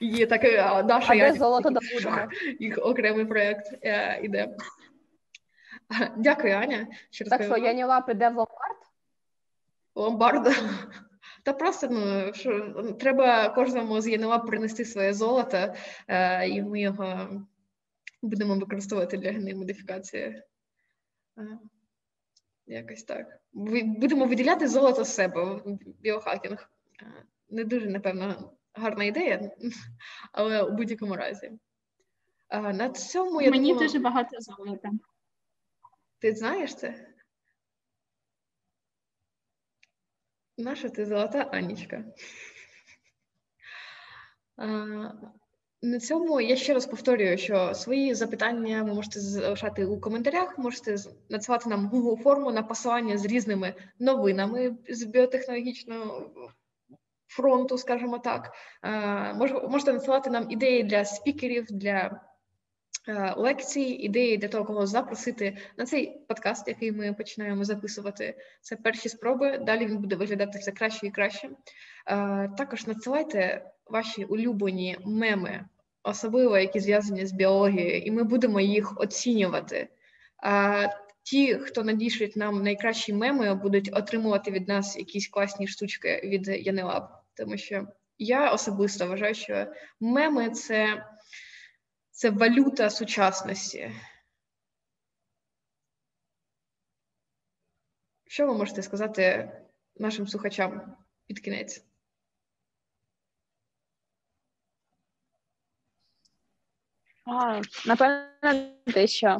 Є 0.00 0.26
таке, 0.26 0.82
Даша, 0.82 1.14
я 1.14 1.34
золото 1.34 1.70
добудемо. 1.70 2.28
Їх 2.60 2.78
окремий 2.82 3.24
проєкт 3.24 3.66
е, 3.82 4.20
іде. 4.22 4.48
Дякую, 6.16 6.54
Аня. 6.54 6.86
Що 7.10 7.24
так 7.24 7.42
що, 7.42 7.56
Яніла 7.56 8.00
піде 8.00 8.28
в 8.28 8.36
ломбард? 8.36 8.78
Ломбард? 9.94 10.48
Та 11.42 11.52
просто 11.52 11.88
ну, 11.90 12.32
що, 12.34 12.82
треба 13.00 13.48
кожному 13.48 14.00
з 14.00 14.08
ЄНЛА 14.08 14.38
принести 14.38 14.84
своє 14.84 15.14
золото, 15.14 15.74
е, 16.08 16.48
і 16.48 16.62
ми 16.62 16.80
його 16.80 17.28
будемо 18.22 18.54
використовувати 18.54 19.16
для 19.16 19.32
генної 19.32 19.54
модифікації. 19.54 20.42
Е. 21.38 21.58
Якось 22.66 23.02
так. 23.02 23.40
Будемо 23.52 24.26
виділяти 24.26 24.68
золото 24.68 25.04
з 25.04 25.14
себе 25.14 25.60
біохакінг. 26.00 26.70
Не 27.50 27.64
дуже, 27.64 27.86
напевно, 27.86 28.52
гарна 28.74 29.04
ідея, 29.04 29.50
але 30.32 30.62
у 30.62 30.72
будь-якому 30.72 31.16
разі. 31.16 31.52
На 32.50 32.88
цьому 32.88 33.42
я 33.42 33.50
Мені 33.50 33.68
думала... 33.68 33.86
дуже 33.86 33.98
багато 33.98 34.36
золота. 34.40 34.90
Ти 36.22 36.34
знаєш 36.34 36.74
це? 36.74 37.06
Наша 40.58 40.88
ти 40.88 41.06
золота 41.06 41.38
Анічка. 41.38 42.04
На 45.82 46.00
цьому 46.00 46.40
я 46.40 46.56
ще 46.56 46.74
раз 46.74 46.86
повторюю, 46.86 47.38
що 47.38 47.74
свої 47.74 48.14
запитання 48.14 48.82
ви 48.82 48.94
можете 48.94 49.20
залишати 49.20 49.84
у 49.84 50.00
коментарях, 50.00 50.58
можете 50.58 50.96
надсилати 51.30 51.68
нам 51.68 51.90
Google 51.90 52.22
форму 52.22 52.52
на 52.52 52.62
посилання 52.62 53.18
з 53.18 53.24
різними 53.24 53.74
новинами 53.98 54.76
з 54.88 55.04
біотехнологічного 55.04 56.30
фронту, 57.26 57.78
скажімо 57.78 58.18
так. 58.18 58.52
Можете 59.70 59.92
надсилати 59.92 60.30
нам 60.30 60.50
ідеї 60.50 60.82
для 60.82 61.04
спікерів, 61.04 61.66
для 61.70 62.20
лекцій, 63.36 63.80
ідеї 63.80 64.36
для 64.36 64.48
того, 64.48 64.64
кого 64.64 64.86
запросити 64.86 65.56
на 65.76 65.86
цей 65.86 66.20
подкаст, 66.28 66.68
який 66.68 66.92
ми 66.92 67.12
починаємо 67.12 67.64
записувати. 67.64 68.34
Це 68.60 68.76
перші 68.76 69.08
спроби. 69.08 69.58
Далі 69.58 69.86
він 69.86 69.98
буде 69.98 70.16
виглядати 70.16 70.58
все 70.58 70.72
краще 70.72 71.06
і 71.06 71.10
краще. 71.10 71.50
Також 72.58 72.86
надсилайте 72.86 73.64
ваші 73.86 74.24
улюблені 74.24 74.96
меми 75.04 75.64
особливо 76.02 76.58
які 76.58 76.80
зв'язані 76.80 77.26
з 77.26 77.32
біологією, 77.32 78.02
і 78.02 78.10
ми 78.10 78.22
будемо 78.22 78.60
їх 78.60 79.00
оцінювати. 79.00 79.88
Ті, 81.22 81.54
хто 81.54 81.84
надішлють 81.84 82.36
нам 82.36 82.62
найкращі 82.62 83.12
меми, 83.12 83.54
будуть 83.54 83.90
отримувати 83.92 84.50
від 84.50 84.68
нас 84.68 84.96
якісь 84.96 85.28
класні 85.28 85.66
штучки 85.66 86.20
від 86.24 86.48
Янелаб, 86.48 87.08
тому 87.36 87.56
що 87.56 87.86
я 88.18 88.50
особисто 88.50 89.06
вважаю, 89.06 89.34
що 89.34 89.66
меми 90.00 90.50
це, 90.50 91.04
це 92.12 92.30
валюта 92.30 92.90
сучасності. 92.90 93.92
Що 98.26 98.46
ви 98.46 98.54
можете 98.54 98.82
сказати 98.82 99.52
нашим 99.96 100.28
слухачам 100.28 100.96
під 101.26 101.40
кінець? 101.40 101.84
А, 107.24 107.60
напевно, 107.86 108.28
те, 108.94 109.06
що 109.06 109.38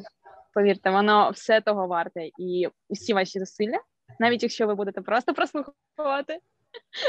повірте, 0.55 0.91
воно 0.91 1.31
все 1.31 1.61
того 1.61 1.87
варте, 1.87 2.31
і 2.39 2.69
усі 2.89 3.15
ваші 3.15 3.39
зусилля, 3.39 3.81
навіть 4.19 4.43
якщо 4.43 4.67
ви 4.67 4.75
будете 4.75 5.03
просто 5.03 5.35
прослуховувати. 5.35 6.41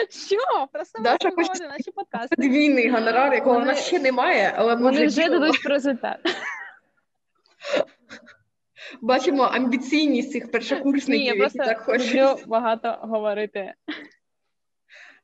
Що? 0.10 0.68
Просто 0.72 1.02
Даша 1.02 1.18
прослуховувати 1.18 1.68
наші 1.68 1.92
подкасти. 1.92 2.36
Подвійний 2.36 2.90
гонорар, 2.90 3.34
якого 3.34 3.54
Вони- 3.54 3.66
в 3.66 3.68
нас 3.68 3.86
ще 3.86 4.00
немає, 4.00 4.54
але 4.58 4.76
ми 4.76 4.82
Вони 4.82 4.98
вже 4.98 5.22
вже 5.22 5.30
дадуть 5.30 5.66
результат. 5.66 6.20
бачимо 9.02 9.44
амбіційність 9.44 10.32
цих 10.32 10.46
Ні, 10.46 10.52
першокурсників, 10.52 11.36
я 11.38 11.44
які 11.44 11.58
так 11.58 11.80
хочуть. 11.80 12.14
люблю 12.16 12.36
багато 12.48 12.92
говорити. 13.02 13.74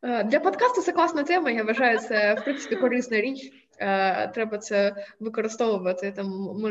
Е, 0.03 0.23
Для 0.23 0.39
подкасту 0.39 0.81
це 0.81 0.91
класна 0.91 1.23
тема. 1.23 1.51
Я 1.51 1.63
вважаю, 1.63 1.99
це 1.99 2.33
в 2.33 2.43
принципі 2.43 2.75
корисна 2.75 3.21
річ. 3.21 3.51
Е, 3.79 4.27
Треба 4.27 4.57
це 4.57 5.05
використовувати, 5.19 6.11
там 6.11 6.27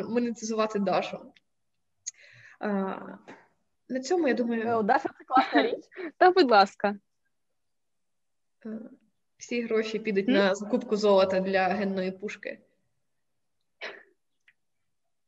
монетизувати 0.08 0.78
Дашу. 0.78 1.18
Е, 2.62 2.68
На 3.88 4.00
цьому 4.00 4.28
я 4.28 4.34
думаю, 4.34 4.82
Даша 4.82 5.08
це 5.18 5.24
класна 5.26 5.62
річ. 5.72 5.84
Та, 6.18 6.30
будь 6.30 6.50
ласка. 6.50 6.96
е, 8.65 8.79
всі 9.37 9.61
гроші 9.61 9.99
підуть 9.99 10.27
М? 10.29 10.33
на 10.35 10.55
закупку 10.55 10.95
золота 10.95 11.39
для 11.39 11.67
генної 11.67 12.11
пушки. 12.11 12.59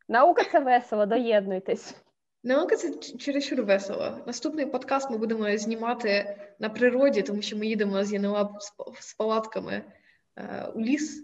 Наука 0.08 0.44
це 0.52 0.60
весело, 0.60 1.06
доєднуйтесь. 1.06 1.96
Наука 2.44 2.76
це 2.76 2.96
ч- 2.96 3.18
чересчур 3.18 3.62
весело. 3.64 4.18
Наступний 4.28 4.66
подкаст 4.66 5.10
ми 5.12 5.18
будемо 5.18 5.58
знімати 5.58 6.38
на 6.60 6.70
природі, 6.70 7.22
тому 7.22 7.42
що 7.42 7.58
ми 7.58 7.66
їдемо 7.68 8.04
з 8.04 8.14
ЄНЛА 8.14 8.58
з, 8.60 8.72
па- 8.72 8.92
з 9.00 9.14
палатками 9.14 9.84
е, 10.36 10.68
у 10.76 10.82
ліс. 10.82 11.24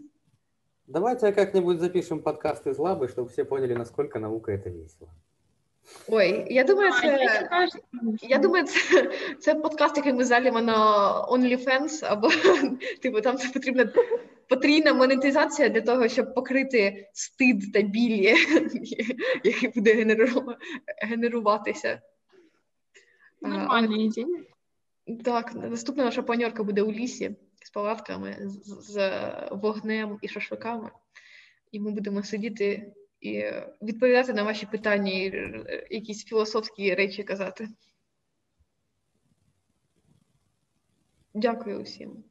Давайте 0.88 1.32
как-нибудь 1.32 1.80
запишем 1.80 2.20
подкаст 2.22 2.68
из 2.68 2.78
лабы, 2.80 3.08
чтобы 3.08 3.30
все 3.30 3.46
поняли, 3.46 3.74
насколько 3.76 4.20
наука 4.20 4.52
это 4.52 4.70
весело. 4.70 5.12
Ой, 6.09 6.47
я 6.51 6.65
думаю, 6.65 6.93
це. 6.93 7.29
Я 8.23 8.39
думаю, 8.39 8.65
це, 8.65 9.11
це 9.41 9.55
подкаст, 9.55 9.97
який 9.97 10.13
ми 10.13 10.25
залімо 10.25 10.61
на 10.61 10.77
OnlyFans, 11.31 12.05
або 12.05 12.31
типу 13.03 13.21
там 13.21 13.37
це 13.37 13.49
потрібна 13.49 13.93
потрійна 14.49 14.95
монетизація 14.95 15.69
для 15.69 15.81
того, 15.81 16.09
щоб 16.09 16.35
покрити 16.35 17.09
стид 17.13 17.73
та 17.73 17.83
білі, 17.83 18.35
який 19.45 19.69
буде 19.75 19.95
генеру- 19.95 20.55
генеруватися. 21.03 22.01
Нормальна 23.41 23.97
ідея. 23.97 24.27
Так, 25.25 25.55
наступна 25.55 26.05
наша 26.05 26.23
паньорка 26.23 26.63
буде 26.63 26.83
у 26.83 26.93
лісі 26.93 27.37
з 27.65 27.71
палатками, 27.71 28.37
з, 28.41 28.93
з 28.93 29.21
вогнем 29.51 30.19
і 30.23 30.29
шашликами. 30.29 30.91
І 31.73 31.81
ми 31.81 31.91
будемо 31.91 32.23
сидіти 32.23 32.93
і 33.21 33.45
відповідати 33.83 34.33
на 34.33 34.43
ваші 34.43 34.67
питання, 34.67 35.13
і 35.13 35.29
е, 35.29 35.87
якісь 35.91 36.25
філософські 36.25 36.95
речі 36.95 37.25
казати. 37.25 37.69
Дякую 41.35 41.83
усім. 41.83 42.25